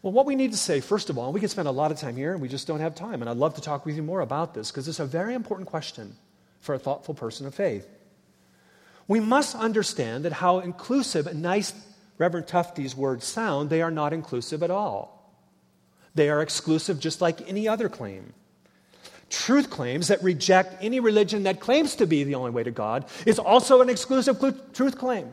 Well, 0.03 0.12
what 0.12 0.27
we 0.27 0.35
need 0.35 0.51
to 0.51 0.59
say, 0.59 0.81
first 0.81 1.11
of 1.11 1.18
all, 1.18 1.33
we 1.33 1.40
could 1.40 1.51
spend 1.51 1.68
a 1.68 1.72
lot 1.72 1.92
of 1.92 1.98
time 1.98 2.16
here 2.16 2.33
and 2.33 2.42
we 2.42 2.48
just 2.48 2.66
don't 2.66 2.81
have 2.81 2.94
time. 2.94 3.20
And 3.20 3.31
I'd 3.31 3.37
love 3.37 3.55
to 3.55 3.61
talk 3.61 3.87
with 3.87 3.94
you 3.94 4.03
more 4.03 4.20
about 4.20 4.53
this 4.53 4.70
because 4.70 4.88
it's 4.88 4.98
a 4.98 5.07
very 5.07 5.35
important 5.35 5.68
question 5.68 6.16
for 6.61 6.75
a 6.75 6.79
thoughtful 6.79 7.14
person 7.14 7.46
of 7.46 7.55
faith. 7.55 7.88
We 9.07 9.20
must 9.20 9.55
understand 9.55 10.25
that 10.25 10.33
how 10.33 10.59
inclusive 10.59 11.27
and 11.27 11.42
nice 11.42 11.72
Reverend 12.22 12.46
Tufty's 12.46 12.94
words 12.94 13.26
sound, 13.26 13.68
they 13.68 13.82
are 13.82 13.90
not 13.90 14.12
inclusive 14.12 14.62
at 14.62 14.70
all. 14.70 15.28
They 16.14 16.30
are 16.30 16.40
exclusive 16.40 17.00
just 17.00 17.20
like 17.20 17.48
any 17.48 17.66
other 17.66 17.88
claim. 17.88 18.32
Truth 19.28 19.70
claims 19.70 20.06
that 20.06 20.22
reject 20.22 20.76
any 20.80 21.00
religion 21.00 21.42
that 21.42 21.58
claims 21.58 21.96
to 21.96 22.06
be 22.06 22.22
the 22.22 22.37
only 22.37 22.52
way 22.52 22.62
to 22.62 22.70
God 22.70 23.06
is 23.26 23.40
also 23.40 23.80
an 23.80 23.88
exclusive 23.88 24.38
truth 24.72 24.98
claim. 24.98 25.32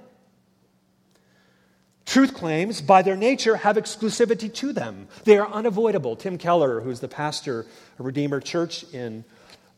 Truth 2.08 2.34
claims, 2.34 2.82
by 2.82 3.04
their 3.04 3.16
nature, 3.16 3.58
have 3.58 3.76
exclusivity 3.76 4.52
to 4.56 4.74
them. 4.74 5.10
They 5.26 5.38
are 5.38 5.48
unavoidable. 5.48 6.16
Tim 6.16 6.40
Keller, 6.40 6.82
who's 6.82 7.02
the 7.02 7.08
pastor 7.08 7.68
of 8.00 8.06
Redeemer 8.08 8.40
Church 8.40 8.84
in 8.94 9.24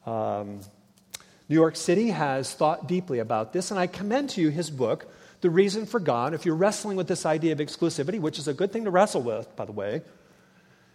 um, 0.05 0.61
New 1.49 1.55
York 1.55 1.75
City, 1.75 2.11
has 2.11 2.53
thought 2.53 2.87
deeply 2.87 3.19
about 3.19 3.51
this, 3.51 3.69
and 3.69 3.77
I 3.77 3.87
commend 3.87 4.29
to 4.29 4.41
you 4.41 4.47
his 4.47 4.69
book, 4.69 5.11
The 5.41 5.49
Reason 5.49 5.85
for 5.85 5.99
God. 5.99 6.33
If 6.33 6.45
you're 6.45 6.55
wrestling 6.55 6.97
with 6.97 7.07
this 7.07 7.25
idea 7.25 7.51
of 7.51 7.59
exclusivity, 7.59 8.19
which 8.19 8.39
is 8.39 8.47
a 8.47 8.53
good 8.53 8.71
thing 8.71 8.85
to 8.85 8.91
wrestle 8.91 9.21
with, 9.21 9.53
by 9.55 9.65
the 9.65 9.71
way, 9.71 10.01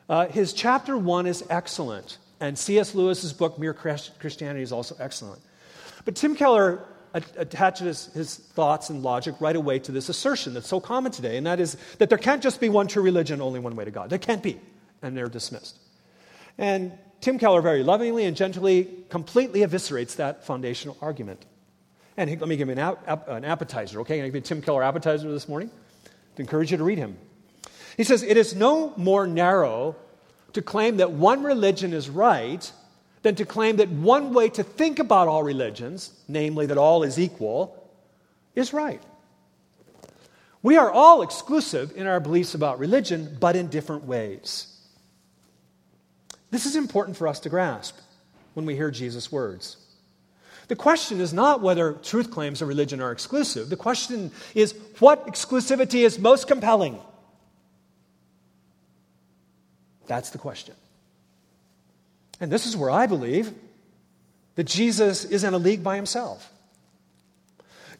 uh, 0.08 0.28
his 0.28 0.52
chapter 0.52 0.96
one 0.96 1.26
is 1.26 1.44
excellent, 1.50 2.18
and 2.40 2.56
C.S. 2.56 2.94
Lewis's 2.94 3.32
book, 3.32 3.58
Mere 3.58 3.74
Christianity, 3.74 4.62
is 4.62 4.72
also 4.72 4.96
excellent. 5.00 5.40
But 6.04 6.14
Tim 6.14 6.36
Keller 6.36 6.84
attaches 7.12 8.06
his 8.14 8.36
thoughts 8.36 8.90
and 8.90 9.02
logic 9.02 9.34
right 9.40 9.56
away 9.56 9.78
to 9.80 9.90
this 9.90 10.08
assertion 10.08 10.54
that's 10.54 10.68
so 10.68 10.80
common 10.80 11.10
today, 11.10 11.36
and 11.36 11.46
that 11.46 11.58
is 11.58 11.76
that 11.98 12.08
there 12.08 12.18
can't 12.18 12.42
just 12.42 12.60
be 12.60 12.68
one 12.68 12.86
true 12.86 13.02
religion, 13.02 13.40
only 13.40 13.58
one 13.58 13.74
way 13.74 13.84
to 13.84 13.90
God. 13.90 14.10
There 14.10 14.18
can't 14.18 14.42
be. 14.42 14.60
And 15.02 15.16
they're 15.16 15.28
dismissed. 15.28 15.78
And 16.58 16.92
Tim 17.20 17.38
Keller 17.38 17.60
very 17.60 17.82
lovingly 17.82 18.24
and 18.24 18.36
gently 18.36 18.88
completely 19.08 19.60
eviscerates 19.60 20.16
that 20.16 20.44
foundational 20.44 20.96
argument. 21.00 21.44
And 22.16 22.30
let 22.30 22.48
me 22.48 22.56
give 22.56 22.68
you 22.68 22.72
an, 22.72 22.78
ap- 22.78 23.28
an 23.28 23.44
appetizer, 23.44 24.00
okay? 24.00 24.22
I 24.22 24.26
give 24.26 24.34
you 24.34 24.40
Tim 24.40 24.62
Keller 24.62 24.82
appetizer 24.82 25.30
this 25.30 25.48
morning 25.48 25.70
to 26.36 26.42
encourage 26.42 26.70
you 26.70 26.78
to 26.78 26.84
read 26.84 26.98
him. 26.98 27.18
He 27.96 28.04
says, 28.04 28.22
It 28.22 28.36
is 28.36 28.54
no 28.54 28.94
more 28.96 29.26
narrow 29.26 29.96
to 30.54 30.62
claim 30.62 30.98
that 30.98 31.12
one 31.12 31.42
religion 31.42 31.92
is 31.92 32.08
right 32.08 32.70
than 33.22 33.34
to 33.34 33.44
claim 33.44 33.76
that 33.76 33.90
one 33.90 34.32
way 34.32 34.48
to 34.48 34.62
think 34.62 34.98
about 34.98 35.28
all 35.28 35.42
religions, 35.42 36.12
namely 36.28 36.66
that 36.66 36.78
all 36.78 37.02
is 37.02 37.18
equal, 37.18 37.90
is 38.54 38.72
right. 38.72 39.02
We 40.62 40.76
are 40.76 40.90
all 40.90 41.22
exclusive 41.22 41.92
in 41.96 42.06
our 42.06 42.20
beliefs 42.20 42.54
about 42.54 42.78
religion, 42.78 43.36
but 43.38 43.56
in 43.56 43.68
different 43.68 44.04
ways. 44.04 44.72
This 46.50 46.66
is 46.66 46.76
important 46.76 47.16
for 47.16 47.28
us 47.28 47.40
to 47.40 47.48
grasp 47.48 47.98
when 48.54 48.64
we 48.64 48.74
hear 48.74 48.90
Jesus' 48.90 49.30
words. 49.30 49.76
The 50.68 50.76
question 50.76 51.20
is 51.20 51.32
not 51.32 51.60
whether 51.60 51.92
truth 51.92 52.30
claims 52.30 52.60
of 52.60 52.68
religion 52.68 53.00
are 53.00 53.12
exclusive. 53.12 53.70
The 53.70 53.76
question 53.76 54.32
is 54.54 54.74
what 54.98 55.26
exclusivity 55.26 56.04
is 56.04 56.18
most 56.18 56.48
compelling? 56.48 56.98
That's 60.06 60.30
the 60.30 60.38
question. 60.38 60.74
And 62.40 62.50
this 62.50 62.66
is 62.66 62.76
where 62.76 62.90
I 62.90 63.06
believe 63.06 63.52
that 64.56 64.64
Jesus 64.64 65.24
is 65.24 65.44
in 65.44 65.54
a 65.54 65.58
league 65.58 65.82
by 65.82 65.96
himself. 65.96 66.52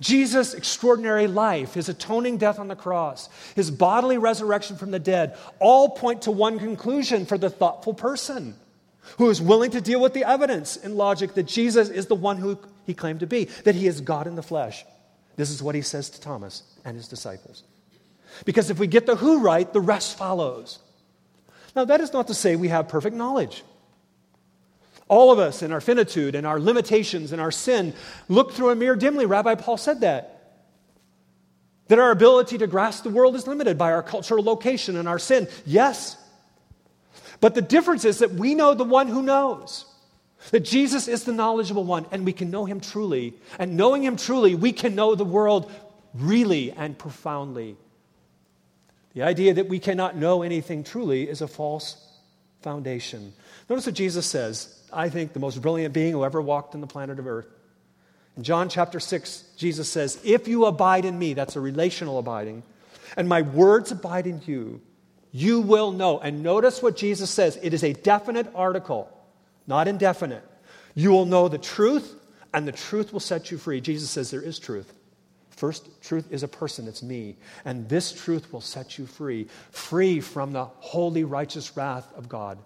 Jesus' 0.01 0.53
extraordinary 0.53 1.27
life, 1.27 1.75
his 1.75 1.89
atoning 1.89 2.37
death 2.37 2.59
on 2.59 2.69
the 2.69 2.77
cross, 2.77 3.29
his 3.55 3.71
bodily 3.71 4.19
resurrection 4.19 4.77
from 4.77 4.91
the 4.91 4.99
dead, 4.99 5.37
all 5.59 5.91
point 5.91 6.23
to 6.23 6.31
one 6.31 6.59
conclusion 6.59 7.25
for 7.25 7.39
the 7.39 7.49
thoughtful 7.49 7.95
person 7.95 8.55
who 9.19 9.31
is 9.31 9.41
willing 9.41 9.71
to 9.73 9.81
deal 9.81 10.01
with 10.01 10.15
the 10.15 10.25
evidence 10.25 10.77
and 10.77 10.97
logic 10.97 11.35
that 11.35 11.45
Jesus 11.45 11.89
is 11.89 12.07
the 12.07 12.15
one 12.15 12.37
who 12.37 12.59
he 12.87 12.95
claimed 12.95 13.21
to 13.21 13.27
be, 13.27 13.45
that 13.65 13.75
he 13.75 13.87
is 13.87 14.01
God 14.01 14.27
in 14.27 14.35
the 14.35 14.43
flesh. 14.43 14.85
This 15.37 15.51
is 15.51 15.63
what 15.63 15.75
he 15.75 15.83
says 15.83 16.11
to 16.11 16.21
Thomas 16.21 16.63
and 16.85 16.97
his 16.97 17.09
disciples. 17.09 17.63
Because 18.45 18.71
if 18.71 18.79
we 18.79 18.87
get 18.87 19.07
the 19.07 19.17
who 19.17 19.41
right, 19.41 19.71
the 19.73 19.81
rest 19.81 20.19
follows. 20.19 20.79
Now, 21.75 21.85
that 21.85 22.01
is 22.01 22.13
not 22.13 22.29
to 22.29 22.35
say 22.35 22.57
we 22.57 22.69
have 22.69 22.89
perfect 22.89 23.17
knowledge. 23.17 23.63
All 25.09 25.31
of 25.31 25.39
us 25.39 25.63
in 25.63 25.73
our 25.73 25.81
finitude 25.81 26.35
and 26.35 26.47
our 26.47 26.59
limitations 26.59 27.33
and 27.33 27.41
our 27.41 27.53
sin 27.53 27.95
look 28.29 28.53
through 28.53 28.71
a 28.71 28.75
mirror 28.75 28.97
dimly. 28.97 29.27
Rabbi 29.27 29.55
Paul 29.55 29.77
said 29.77 30.01
that. 30.01 30.33
That 31.89 32.01
our 32.01 32.11
ability 32.11 32.59
to 32.59 32.67
grasp 32.67 33.05
the 33.05 33.11
world 33.11 33.37
is 33.37 33.47
limited 33.47 33.79
by 33.79 33.93
our 33.93 34.03
cultural 34.03 34.43
location 34.43 34.97
and 34.97 35.07
our 35.07 35.21
sin. 35.21 35.47
Yes. 35.65 36.17
But 37.41 37.55
the 37.55 37.63
difference 37.63 38.05
is 38.05 38.19
that 38.19 38.33
we 38.33 38.55
know 38.55 38.75
the 38.75 38.85
one 38.85 39.09
who 39.09 39.23
knows. 39.23 39.85
That 40.51 40.61
Jesus 40.61 41.09
is 41.09 41.25
the 41.25 41.33
knowledgeable 41.33 41.85
one, 41.85 42.07
and 42.11 42.25
we 42.25 42.33
can 42.33 42.51
know 42.51 42.67
him 42.67 42.81
truly. 42.81 43.35
And 43.59 43.77
knowing 43.77 44.03
him 44.03 44.17
truly, 44.17 44.55
we 44.55 44.73
can 44.73 44.95
know 44.95 45.15
the 45.15 45.25
world 45.25 45.71
really 46.15 46.73
and 46.73 46.97
profoundly. 46.97 47.77
The 49.15 49.23
idea 49.23 49.55
that 49.55 49.69
we 49.69 49.79
cannot 49.79 50.17
know 50.17 50.43
anything 50.43 50.85
truly 50.85 51.29
is 51.29 51.41
a 51.41 51.49
false 51.49 51.97
foundation. 52.61 53.33
Notice 53.69 53.87
what 53.87 53.95
Jesus 53.95 54.27
says 54.27 54.73
I 54.93 55.09
think, 55.09 55.33
the 55.33 55.41
most 55.41 55.61
brilliant 55.61 55.93
being 55.93 56.13
who 56.13 56.25
ever 56.25 56.41
walked 56.41 56.75
on 56.75 56.81
the 56.81 56.87
planet 56.87 57.19
of 57.19 57.27
earth. 57.27 57.49
In 58.37 58.43
John 58.43 58.69
chapter 58.69 59.01
6, 59.01 59.45
Jesus 59.57 59.89
says, 59.89 60.21
If 60.25 60.47
you 60.47 60.67
abide 60.67 61.05
in 61.05 61.19
me, 61.19 61.35
that's 61.35 61.57
a 61.57 61.61
relational 61.61 62.19
abiding, 62.19 62.63
and 63.17 63.29
my 63.29 63.43
words 63.43 63.91
abide 63.91 64.27
in 64.27 64.43
you, 64.47 64.81
you 65.37 65.61
will 65.61 65.93
know. 65.93 66.19
And 66.19 66.43
notice 66.43 66.83
what 66.83 66.97
Jesus 66.97 67.31
says 67.31 67.59
it 67.63 67.75
is 67.75 67.85
a 67.85 67.93
definite 67.93 68.49
article, 68.55 69.11
not 69.67 69.89
indefinite. 69.89 70.45
You 70.95 71.11
will 71.11 71.27
know 71.27 71.49
the 71.49 71.59
truth, 71.59 72.15
and 72.55 72.67
the 72.67 72.73
truth 72.73 73.13
will 73.13 73.21
set 73.21 73.51
you 73.51 73.59
free. 73.59 73.81
Jesus 73.81 74.11
says 74.11 74.31
there 74.31 74.41
is 74.43 74.59
truth. 74.59 74.93
First, 75.51 75.89
truth 76.03 76.31
is 76.31 76.43
a 76.43 76.49
person, 76.49 76.87
it's 76.87 77.03
me. 77.03 77.37
And 77.65 77.89
this 77.89 78.13
truth 78.13 78.53
will 78.53 78.61
set 78.61 78.99
you 78.99 79.07
free, 79.07 79.49
free 79.71 80.21
from 80.21 80.53
the 80.53 80.65
holy, 80.65 81.25
righteous 81.25 81.77
wrath 81.77 82.07
of 82.15 82.29
God 82.29 82.59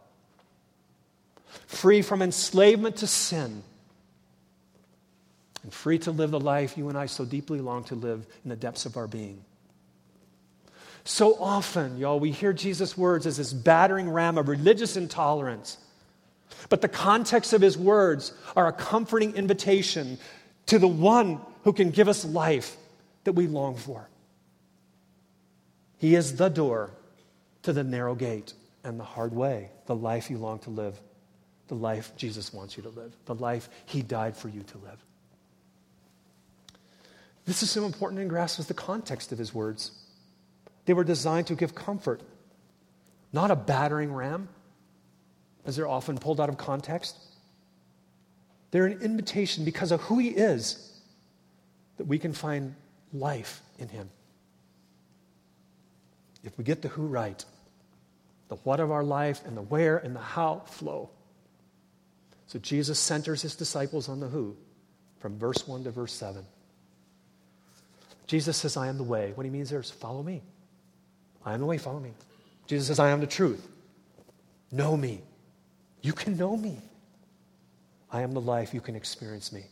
free 1.67 2.03
from 2.03 2.23
enslavement 2.23 2.97
to 2.97 3.07
sin, 3.07 3.63
and 5.63 5.73
free 5.73 5.99
to 5.99 6.11
live 6.11 6.31
the 6.31 6.41
life 6.41 6.79
you 6.79 6.89
and 6.89 6.97
I 6.97 7.07
so 7.07 7.25
deeply 7.25 7.61
long 7.61 7.85
to 7.85 7.95
live 7.95 8.27
in 8.45 8.51
the 8.51 8.57
depths 8.57 8.87
of 8.87 8.97
our 8.97 9.07
being. 9.07 9.45
So 11.05 11.37
often, 11.41 11.99
y'all, 11.99 12.21
we 12.21 12.31
hear 12.31 12.53
Jesus' 12.53 12.97
words 12.97 13.27
as 13.27 13.39
this 13.39 13.53
battering 13.53 14.11
ram 14.11 14.39
of 14.39 14.49
religious 14.49 14.97
intolerance. 14.97 15.79
But 16.69 16.83
the 16.83 16.89
context 16.89 17.53
of 17.53 17.63
his 17.63 17.79
words 17.79 18.33
are 18.55 18.69
a 18.69 18.73
comforting 18.73 19.35
invitation 19.35 20.19
to 20.67 20.79
the 20.79 20.89
one 20.89 21.41
who 21.65 21.73
can 21.73 21.91
give 21.91 22.09
us 22.09 22.25
life 22.25 22.77
that 23.25 23.33
we 23.33 23.47
long 23.47 23.77
for. 23.77 24.09
He 25.99 26.15
is 26.15 26.37
the 26.37 26.49
door 26.49 26.91
to 27.63 27.73
the 27.73 27.85
narrow 27.85 28.15
gate 28.15 28.55
and 28.85 28.99
the 28.99 29.05
hard 29.05 29.35
way, 29.35 29.71
the 29.87 29.95
life 29.95 30.31
you 30.31 30.39
long 30.39 30.59
to 30.61 30.71
live 30.71 30.99
the 31.71 31.77
life 31.77 32.13
Jesus 32.17 32.53
wants 32.53 32.77
you 32.77 32.83
to 32.83 32.89
live, 32.89 33.17
the 33.27 33.35
life 33.37 33.69
He 33.87 34.03
died 34.03 34.37
for 34.37 34.49
you 34.49 34.65
to 34.65 34.79
live. 34.79 34.99
This 37.47 37.63
is 37.63 37.71
so 37.71 37.85
important 37.87 38.21
in 38.21 38.27
grasp 38.27 38.59
as 38.59 38.67
the 38.67 38.75
context 38.75 39.31
of 39.31 39.39
His 39.39 39.55
words. 39.55 39.93
They 40.87 40.93
were 40.93 41.05
designed 41.05 41.47
to 41.49 41.55
give 41.55 41.75
comfort, 41.75 42.23
not 43.33 43.51
a 43.51 43.57
battering 43.57 44.13
ram, 44.13 44.49
as 45.65 45.77
they're 45.77 45.89
often 45.89 46.19
pulled 46.19 46.41
out 46.41 46.49
of 46.49 46.57
context. 46.57 47.17
They're 48.71 48.87
an 48.87 49.01
invitation 49.03 49.65
because 49.65 49.93
of 49.93 50.01
who 50.03 50.19
He 50.19 50.29
is 50.29 51.01
that 51.97 52.07
we 52.07 52.19
can 52.19 52.33
find 52.33 52.75
life 53.13 53.63
in 53.79 53.89
Him. 53.89 54.09
If 56.43 56.57
we 56.57 56.65
get 56.65 56.83
the 56.83 56.89
who 56.89 57.07
right, 57.07 57.45
the 58.49 58.57
what 58.57 58.81
of 58.81 58.91
our 58.91 59.05
life 59.05 59.43
and 59.47 59.57
the 59.57 59.63
where 59.63 59.99
and 59.99 60.15
the 60.15 60.21
how 60.21 60.63
flow. 60.67 61.11
So 62.47 62.59
Jesus 62.59 62.99
centers 62.99 63.43
his 63.43 63.55
disciples 63.55 64.09
on 64.09 64.19
the 64.19 64.27
who 64.27 64.57
from 65.21 65.39
verse 65.39 65.69
1 65.69 65.85
to 65.85 65.91
verse 65.93 66.13
7. 66.13 66.45
Jesus 68.27 68.57
says, 68.57 68.77
I 68.77 68.89
am 68.89 68.97
the 68.97 69.05
way. 69.05 69.33
What 69.35 69.45
he 69.45 69.51
means 69.51 69.71
there 69.71 69.81
is 69.81 69.91
follow 69.91 70.23
me. 70.23 70.43
I 71.45 71.55
am 71.55 71.61
the 71.61 71.67
way, 71.67 71.79
follow 71.79 72.01
me. 72.01 72.13
Jesus 72.67 72.87
says, 72.89 72.99
I 72.99 73.11
am 73.11 73.21
the 73.21 73.27
truth. 73.27 73.67
Know 74.71 74.97
me. 74.97 75.23
You 76.03 76.13
can 76.13 76.37
know 76.37 76.57
me. 76.57 76.79
I 78.11 78.23
am 78.23 78.33
the 78.33 78.41
life 78.41 78.75
you 78.75 78.81
can 78.81 78.97
experience 78.97 79.53
me 79.53 79.65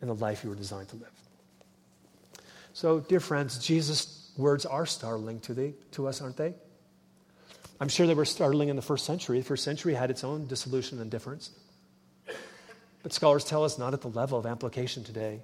and 0.00 0.10
the 0.10 0.14
life 0.14 0.44
you 0.44 0.50
were 0.50 0.56
designed 0.56 0.88
to 0.88 0.96
live. 0.96 1.12
So, 2.74 3.00
dear 3.00 3.20
friends, 3.20 3.58
Jesus' 3.58 4.30
words 4.36 4.64
are 4.66 4.86
startling 4.86 5.40
to, 5.40 5.54
thee, 5.54 5.74
to 5.92 6.08
us, 6.08 6.20
aren't 6.20 6.36
they? 6.36 6.54
I'm 7.80 7.88
sure 7.88 8.06
they 8.06 8.14
were 8.14 8.24
startling 8.24 8.68
in 8.68 8.76
the 8.76 8.82
first 8.82 9.04
century. 9.04 9.38
The 9.38 9.44
first 9.44 9.64
century 9.64 9.94
had 9.94 10.10
its 10.10 10.24
own 10.24 10.46
dissolution 10.46 11.00
and 11.00 11.10
difference. 11.10 11.50
But 13.02 13.12
scholars 13.12 13.44
tell 13.44 13.64
us 13.64 13.78
not 13.78 13.94
at 13.94 14.00
the 14.00 14.08
level 14.08 14.38
of 14.38 14.46
application 14.46 15.04
today. 15.04 15.40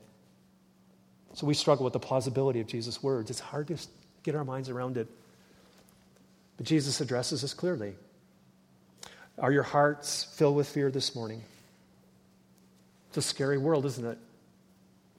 So 1.34 1.46
we 1.46 1.54
struggle 1.54 1.84
with 1.84 1.92
the 1.92 2.00
plausibility 2.00 2.60
of 2.60 2.66
Jesus' 2.66 3.02
words. 3.02 3.30
It's 3.30 3.40
hard 3.40 3.68
to 3.68 3.76
get 4.28 4.36
our 4.36 4.44
minds 4.44 4.68
around 4.68 4.98
it. 4.98 5.08
But 6.58 6.66
Jesus 6.66 7.00
addresses 7.00 7.42
us 7.42 7.54
clearly. 7.54 7.94
Are 9.38 9.50
your 9.50 9.62
hearts 9.62 10.24
filled 10.36 10.54
with 10.54 10.68
fear 10.68 10.90
this 10.90 11.14
morning? 11.14 11.42
It's 13.08 13.16
a 13.16 13.22
scary 13.22 13.56
world, 13.56 13.86
isn't 13.86 14.04
it? 14.04 14.18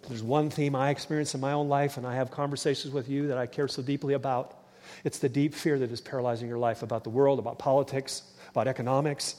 There's 0.08 0.22
one 0.22 0.52
theme 0.52 0.76
I 0.76 0.92
experience 0.92 1.34
in 1.34 1.42
my 1.42 1.54
own 1.54 1.70
life, 1.70 1.98
and 1.98 2.06
I 2.06 2.14
have 2.16 2.30
conversations 2.30 2.94
with 2.94 3.10
you 3.10 3.28
that 3.30 3.38
I 3.40 3.48
care 3.48 3.68
so 3.68 3.82
deeply 3.82 4.14
about. 4.14 4.56
It's 5.04 5.18
the 5.18 5.30
deep 5.30 5.56
fear 5.56 5.80
that 5.80 5.92
is 5.92 6.02
paralyzing 6.02 6.48
your 6.48 6.60
life 6.60 6.84
about 6.84 7.04
the 7.04 7.10
world, 7.10 7.40
about 7.40 7.58
politics, 7.58 8.22
about 8.52 8.68
economics, 8.68 9.36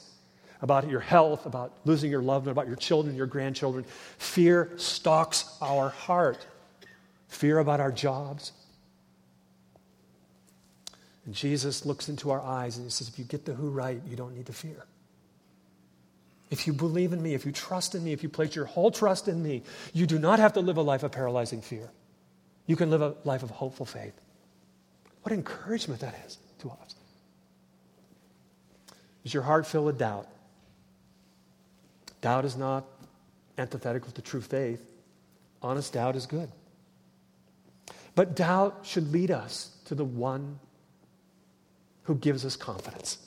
about 0.61 0.89
your 0.89 0.99
health, 0.99 1.45
about 1.45 1.71
losing 1.85 2.11
your 2.11 2.21
loved 2.21 2.47
one, 2.47 2.51
about 2.51 2.67
your 2.67 2.75
children, 2.75 3.15
your 3.15 3.25
grandchildren. 3.25 3.85
Fear 4.17 4.73
stalks 4.75 5.45
our 5.61 5.89
heart. 5.89 6.45
Fear 7.29 7.59
about 7.59 7.79
our 7.79 7.91
jobs. 7.91 8.51
And 11.25 11.35
Jesus 11.35 11.85
looks 11.85 12.09
into 12.09 12.31
our 12.31 12.41
eyes 12.41 12.77
and 12.77 12.85
he 12.85 12.91
says, 12.91 13.07
If 13.07 13.19
you 13.19 13.25
get 13.25 13.45
the 13.45 13.53
who 13.53 13.69
right, 13.69 14.01
you 14.07 14.15
don't 14.15 14.35
need 14.35 14.47
to 14.47 14.53
fear. 14.53 14.85
If 16.49 16.67
you 16.67 16.73
believe 16.73 17.13
in 17.13 17.21
me, 17.21 17.33
if 17.33 17.45
you 17.45 17.51
trust 17.51 17.95
in 17.95 18.03
me, 18.03 18.11
if 18.11 18.23
you 18.23 18.29
place 18.29 18.55
your 18.55 18.65
whole 18.65 18.91
trust 18.91 19.27
in 19.27 19.41
me, 19.41 19.63
you 19.93 20.05
do 20.05 20.19
not 20.19 20.39
have 20.39 20.53
to 20.53 20.59
live 20.59 20.77
a 20.77 20.81
life 20.81 21.03
of 21.03 21.11
paralyzing 21.11 21.61
fear. 21.61 21.89
You 22.65 22.75
can 22.75 22.89
live 22.89 23.01
a 23.01 23.15
life 23.23 23.43
of 23.43 23.49
hopeful 23.49 23.85
faith. 23.85 24.13
What 25.23 25.31
encouragement 25.31 26.01
that 26.01 26.15
is 26.25 26.37
to 26.59 26.71
us. 26.71 26.95
Is 29.23 29.33
your 29.33 29.43
heart 29.43 29.65
filled 29.65 29.85
with 29.85 29.97
doubt? 29.97 30.27
Doubt 32.21 32.45
is 32.45 32.57
not 32.57 32.85
antithetical 33.57 34.11
to 34.11 34.21
true 34.21 34.41
faith. 34.41 34.83
Honest 35.61 35.93
doubt 35.93 36.15
is 36.15 36.25
good. 36.25 36.51
But 38.15 38.35
doubt 38.35 38.79
should 38.83 39.11
lead 39.11 39.31
us 39.31 39.71
to 39.85 39.95
the 39.95 40.03
one 40.03 40.59
who 42.11 42.17
gives 42.17 42.45
us 42.45 42.57
confidence 42.57 43.19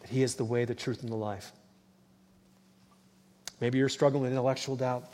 that 0.00 0.08
he 0.10 0.22
is 0.22 0.36
the 0.36 0.44
way, 0.44 0.64
the 0.64 0.72
truth, 0.72 1.02
and 1.02 1.10
the 1.10 1.16
life. 1.16 1.50
Maybe 3.60 3.78
you're 3.78 3.88
struggling 3.88 4.22
with 4.22 4.30
intellectual 4.30 4.76
doubt. 4.76 5.12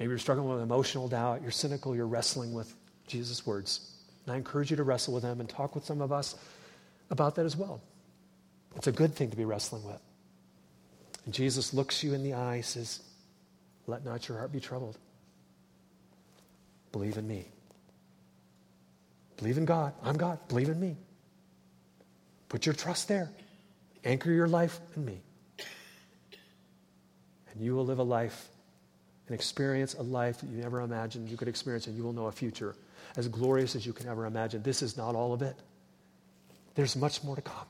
Maybe 0.00 0.08
you're 0.08 0.18
struggling 0.18 0.48
with 0.48 0.60
emotional 0.60 1.06
doubt. 1.06 1.40
You're 1.40 1.52
cynical. 1.52 1.94
You're 1.94 2.08
wrestling 2.08 2.52
with 2.52 2.74
Jesus' 3.06 3.46
words. 3.46 3.98
And 4.26 4.34
I 4.34 4.36
encourage 4.36 4.72
you 4.72 4.76
to 4.76 4.82
wrestle 4.82 5.14
with 5.14 5.22
them 5.22 5.38
and 5.38 5.48
talk 5.48 5.76
with 5.76 5.84
some 5.84 6.00
of 6.00 6.10
us 6.10 6.34
about 7.10 7.36
that 7.36 7.46
as 7.46 7.56
well. 7.56 7.80
It's 8.74 8.88
a 8.88 8.92
good 8.92 9.14
thing 9.14 9.30
to 9.30 9.36
be 9.36 9.44
wrestling 9.44 9.84
with. 9.84 10.02
And 11.24 11.32
Jesus 11.32 11.72
looks 11.72 12.02
you 12.02 12.14
in 12.14 12.24
the 12.24 12.34
eye, 12.34 12.62
says, 12.62 12.98
Let 13.86 14.04
not 14.04 14.28
your 14.28 14.38
heart 14.38 14.50
be 14.50 14.58
troubled. 14.58 14.98
Believe 16.90 17.16
in 17.16 17.28
me. 17.28 17.46
Believe 19.36 19.56
in 19.56 19.66
God. 19.66 19.92
I'm 20.02 20.16
God. 20.16 20.40
Believe 20.48 20.68
in 20.68 20.80
me. 20.80 20.96
Put 22.52 22.66
your 22.66 22.74
trust 22.74 23.08
there. 23.08 23.30
Anchor 24.04 24.30
your 24.30 24.46
life 24.46 24.78
in 24.94 25.06
me. 25.06 25.22
And 27.50 27.64
you 27.64 27.74
will 27.74 27.86
live 27.86 27.98
a 27.98 28.02
life 28.02 28.48
and 29.26 29.34
experience 29.34 29.94
a 29.94 30.02
life 30.02 30.42
that 30.42 30.50
you 30.50 30.58
never 30.58 30.82
imagined 30.82 31.30
you 31.30 31.38
could 31.38 31.48
experience, 31.48 31.86
and 31.86 31.96
you 31.96 32.02
will 32.02 32.12
know 32.12 32.26
a 32.26 32.32
future 32.32 32.76
as 33.16 33.26
glorious 33.26 33.74
as 33.74 33.86
you 33.86 33.94
can 33.94 34.06
ever 34.06 34.26
imagine. 34.26 34.62
This 34.62 34.82
is 34.82 34.98
not 34.98 35.14
all 35.14 35.32
of 35.32 35.40
it, 35.40 35.56
there's 36.74 36.94
much 36.94 37.24
more 37.24 37.36
to 37.36 37.42
come. 37.42 37.64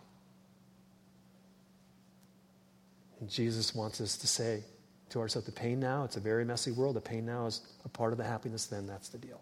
And 3.20 3.30
Jesus 3.30 3.76
wants 3.76 4.00
us 4.00 4.16
to 4.16 4.26
say 4.26 4.64
to 5.10 5.20
ourselves 5.20 5.46
the 5.46 5.52
pain 5.52 5.78
now, 5.78 6.02
it's 6.02 6.16
a 6.16 6.20
very 6.20 6.44
messy 6.44 6.72
world. 6.72 6.96
The 6.96 7.00
pain 7.00 7.24
now 7.24 7.46
is 7.46 7.60
a 7.84 7.88
part 7.88 8.10
of 8.10 8.18
the 8.18 8.24
happiness 8.24 8.66
then. 8.66 8.88
That's 8.88 9.10
the 9.10 9.18
deal. 9.18 9.40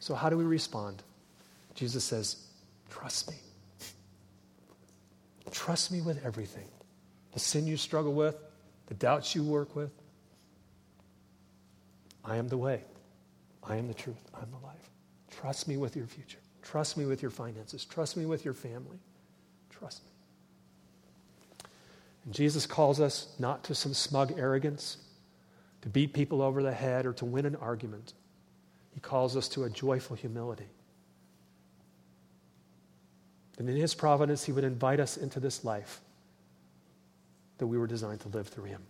So, 0.00 0.16
how 0.16 0.30
do 0.30 0.36
we 0.36 0.42
respond? 0.42 1.04
Jesus 1.76 2.02
says, 2.02 2.45
Trust 2.98 3.30
me. 3.30 3.36
Trust 5.50 5.92
me 5.92 6.00
with 6.00 6.24
everything. 6.24 6.68
The 7.32 7.38
sin 7.38 7.66
you 7.66 7.76
struggle 7.76 8.14
with, 8.14 8.36
the 8.86 8.94
doubts 8.94 9.34
you 9.34 9.42
work 9.42 9.76
with. 9.76 9.90
I 12.24 12.36
am 12.36 12.48
the 12.48 12.56
way. 12.56 12.82
I 13.62 13.76
am 13.76 13.86
the 13.86 13.94
truth. 13.94 14.30
I'm 14.34 14.50
the 14.50 14.66
life. 14.66 14.90
Trust 15.30 15.68
me 15.68 15.76
with 15.76 15.94
your 15.94 16.06
future. 16.06 16.38
Trust 16.62 16.96
me 16.96 17.04
with 17.04 17.20
your 17.20 17.30
finances. 17.30 17.84
Trust 17.84 18.16
me 18.16 18.24
with 18.24 18.44
your 18.44 18.54
family. 18.54 18.98
Trust 19.70 20.02
me. 20.04 21.68
And 22.24 22.32
Jesus 22.32 22.66
calls 22.66 22.98
us 22.98 23.34
not 23.38 23.62
to 23.64 23.74
some 23.74 23.92
smug 23.92 24.38
arrogance, 24.38 24.96
to 25.82 25.88
beat 25.90 26.14
people 26.14 26.40
over 26.40 26.62
the 26.62 26.72
head, 26.72 27.04
or 27.04 27.12
to 27.14 27.26
win 27.26 27.44
an 27.44 27.56
argument. 27.56 28.14
He 28.94 29.00
calls 29.00 29.36
us 29.36 29.48
to 29.50 29.64
a 29.64 29.70
joyful 29.70 30.16
humility. 30.16 30.68
And 33.58 33.68
in 33.68 33.76
His 33.76 33.94
providence, 33.94 34.44
He 34.44 34.52
would 34.52 34.64
invite 34.64 35.00
us 35.00 35.16
into 35.16 35.40
this 35.40 35.64
life 35.64 36.00
that 37.58 37.66
we 37.66 37.78
were 37.78 37.86
designed 37.86 38.20
to 38.20 38.28
live 38.28 38.48
through 38.48 38.64
Him. 38.64 38.82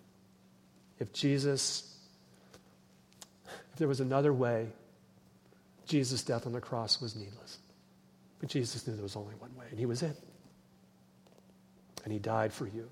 If 0.99 1.13
Jesus, 1.13 1.97
if 3.45 3.79
there 3.79 3.89
was 3.89 4.01
another 4.01 4.33
way, 4.33 4.69
Jesus' 5.87 6.23
death 6.23 6.47
on 6.47 6.53
the 6.53 6.61
cross 6.61 7.01
was 7.01 7.15
needless. 7.15 7.59
But 8.41 8.49
Jesus 8.49 8.87
knew 8.87 8.95
there 8.95 9.03
was 9.03 9.17
only 9.17 9.35
one 9.37 9.55
way, 9.57 9.67
and 9.71 9.79
He 9.79 9.87
was 9.87 10.03
it. 10.03 10.17
And 12.05 12.13
He 12.13 12.19
died 12.19 12.53
for 12.53 12.67
you. 12.67 12.89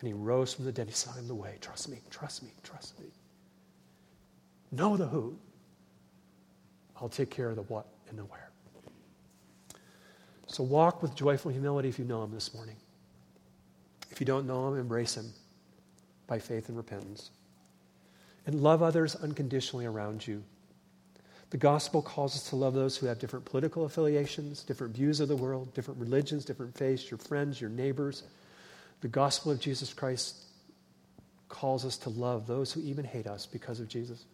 And 0.00 0.08
He 0.08 0.12
rose 0.12 0.54
from 0.54 0.64
the 0.64 0.72
dead. 0.72 0.88
He 0.88 0.94
said, 0.94 1.12
I'm 1.16 1.28
the 1.28 1.34
way. 1.34 1.56
Trust 1.60 1.88
me, 1.88 1.98
trust 2.10 2.42
me, 2.42 2.50
trust 2.62 2.98
me. 2.98 3.06
Know 4.72 4.96
the 4.96 5.06
who. 5.06 5.36
I'll 7.00 7.08
take 7.08 7.30
care 7.30 7.48
of 7.48 7.56
the 7.56 7.62
what 7.62 7.86
and 8.08 8.18
the 8.18 8.24
where. 8.24 8.49
So 10.50 10.64
walk 10.64 11.00
with 11.00 11.14
joyful 11.14 11.52
humility 11.52 11.88
if 11.88 11.98
you 11.98 12.04
know 12.04 12.24
Him 12.24 12.32
this 12.32 12.52
morning. 12.52 12.74
If 14.10 14.18
you 14.18 14.26
don't 14.26 14.48
know 14.48 14.68
Him, 14.68 14.80
embrace 14.80 15.16
Him 15.16 15.32
by 16.26 16.40
faith 16.40 16.68
and 16.68 16.76
repentance. 16.76 17.30
And 18.46 18.60
love 18.60 18.82
others 18.82 19.14
unconditionally 19.14 19.86
around 19.86 20.26
you. 20.26 20.42
The 21.50 21.56
gospel 21.56 22.02
calls 22.02 22.34
us 22.34 22.48
to 22.50 22.56
love 22.56 22.74
those 22.74 22.96
who 22.96 23.06
have 23.06 23.20
different 23.20 23.44
political 23.44 23.84
affiliations, 23.84 24.64
different 24.64 24.94
views 24.94 25.20
of 25.20 25.28
the 25.28 25.36
world, 25.36 25.72
different 25.72 26.00
religions, 26.00 26.44
different 26.44 26.76
faiths, 26.76 27.10
your 27.12 27.18
friends, 27.18 27.60
your 27.60 27.70
neighbors. 27.70 28.24
The 29.02 29.08
gospel 29.08 29.52
of 29.52 29.60
Jesus 29.60 29.92
Christ 29.92 30.36
calls 31.48 31.84
us 31.84 31.96
to 31.98 32.10
love 32.10 32.48
those 32.48 32.72
who 32.72 32.80
even 32.80 33.04
hate 33.04 33.28
us 33.28 33.46
because 33.46 33.78
of 33.78 33.86
Jesus. 33.86 34.24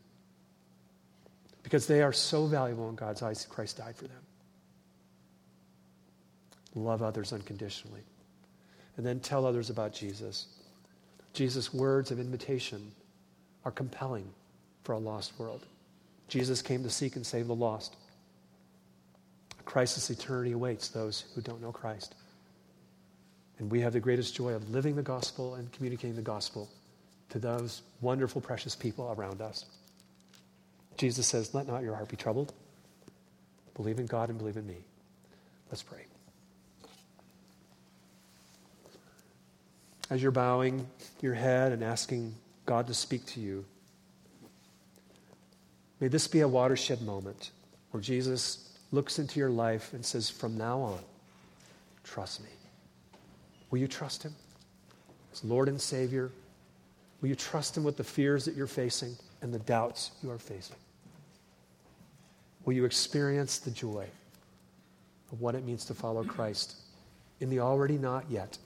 Because 1.62 1.86
they 1.86 2.00
are 2.00 2.12
so 2.12 2.46
valuable 2.46 2.88
in 2.88 2.94
God's 2.94 3.20
eyes, 3.20 3.46
Christ 3.50 3.76
died 3.76 3.96
for 3.96 4.04
them. 4.04 4.22
Love 6.76 7.02
others 7.02 7.32
unconditionally. 7.32 8.02
And 8.96 9.04
then 9.04 9.18
tell 9.18 9.46
others 9.46 9.70
about 9.70 9.92
Jesus. 9.92 10.46
Jesus' 11.32 11.72
words 11.72 12.10
of 12.10 12.20
invitation 12.20 12.92
are 13.64 13.70
compelling 13.70 14.28
for 14.84 14.92
a 14.92 14.98
lost 14.98 15.38
world. 15.38 15.66
Jesus 16.28 16.62
came 16.62 16.82
to 16.82 16.90
seek 16.90 17.16
and 17.16 17.26
save 17.26 17.46
the 17.46 17.54
lost. 17.54 17.96
A 19.58 19.62
crisis 19.62 20.10
eternity 20.10 20.52
awaits 20.52 20.88
those 20.88 21.24
who 21.34 21.40
don't 21.40 21.62
know 21.62 21.72
Christ. 21.72 22.14
And 23.58 23.70
we 23.70 23.80
have 23.80 23.94
the 23.94 24.00
greatest 24.00 24.34
joy 24.34 24.52
of 24.52 24.70
living 24.70 24.96
the 24.96 25.02
gospel 25.02 25.54
and 25.54 25.72
communicating 25.72 26.16
the 26.16 26.22
gospel 26.22 26.68
to 27.30 27.38
those 27.38 27.82
wonderful, 28.00 28.40
precious 28.40 28.76
people 28.76 29.14
around 29.16 29.40
us. 29.40 29.64
Jesus 30.96 31.26
says, 31.26 31.54
Let 31.54 31.66
not 31.66 31.82
your 31.82 31.94
heart 31.94 32.08
be 32.08 32.16
troubled. 32.16 32.52
Believe 33.74 33.98
in 33.98 34.06
God 34.06 34.28
and 34.28 34.38
believe 34.38 34.56
in 34.56 34.66
me. 34.66 34.78
Let's 35.70 35.82
pray. 35.82 36.06
As 40.10 40.22
you're 40.22 40.30
bowing 40.30 40.86
your 41.20 41.34
head 41.34 41.72
and 41.72 41.82
asking 41.82 42.34
God 42.64 42.86
to 42.86 42.94
speak 42.94 43.26
to 43.26 43.40
you, 43.40 43.64
may 46.00 46.08
this 46.08 46.28
be 46.28 46.40
a 46.40 46.48
watershed 46.48 47.02
moment 47.02 47.50
where 47.90 48.00
Jesus 48.00 48.76
looks 48.92 49.18
into 49.18 49.40
your 49.40 49.50
life 49.50 49.92
and 49.92 50.04
says, 50.04 50.30
From 50.30 50.56
now 50.56 50.80
on, 50.80 50.98
trust 52.04 52.42
me. 52.42 52.48
Will 53.70 53.78
you 53.78 53.88
trust 53.88 54.22
Him 54.22 54.34
as 55.32 55.42
Lord 55.44 55.68
and 55.68 55.80
Savior? 55.80 56.30
Will 57.20 57.28
you 57.28 57.34
trust 57.34 57.76
Him 57.76 57.84
with 57.84 57.96
the 57.96 58.04
fears 58.04 58.44
that 58.44 58.54
you're 58.54 58.66
facing 58.66 59.16
and 59.42 59.52
the 59.52 59.58
doubts 59.60 60.12
you 60.22 60.30
are 60.30 60.38
facing? 60.38 60.76
Will 62.64 62.74
you 62.74 62.84
experience 62.84 63.58
the 63.58 63.70
joy 63.70 64.06
of 65.32 65.40
what 65.40 65.54
it 65.54 65.64
means 65.64 65.84
to 65.86 65.94
follow 65.94 66.24
Christ 66.24 66.76
in 67.40 67.48
the 67.48 67.60
already 67.60 67.98
not 67.98 68.24
yet? 68.28 68.58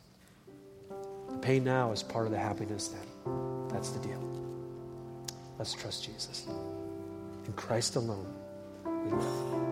Pain 1.42 1.64
now 1.64 1.90
is 1.92 2.02
part 2.02 2.26
of 2.26 2.32
the 2.32 2.38
happiness 2.38 2.88
then. 2.88 3.68
That's 3.68 3.90
the 3.90 3.98
deal. 4.00 4.22
Let's 5.58 5.72
trust 5.72 6.04
Jesus. 6.04 6.46
In 7.46 7.52
Christ 7.54 7.96
alone, 7.96 8.32
we 8.84 9.12
live. 9.12 9.69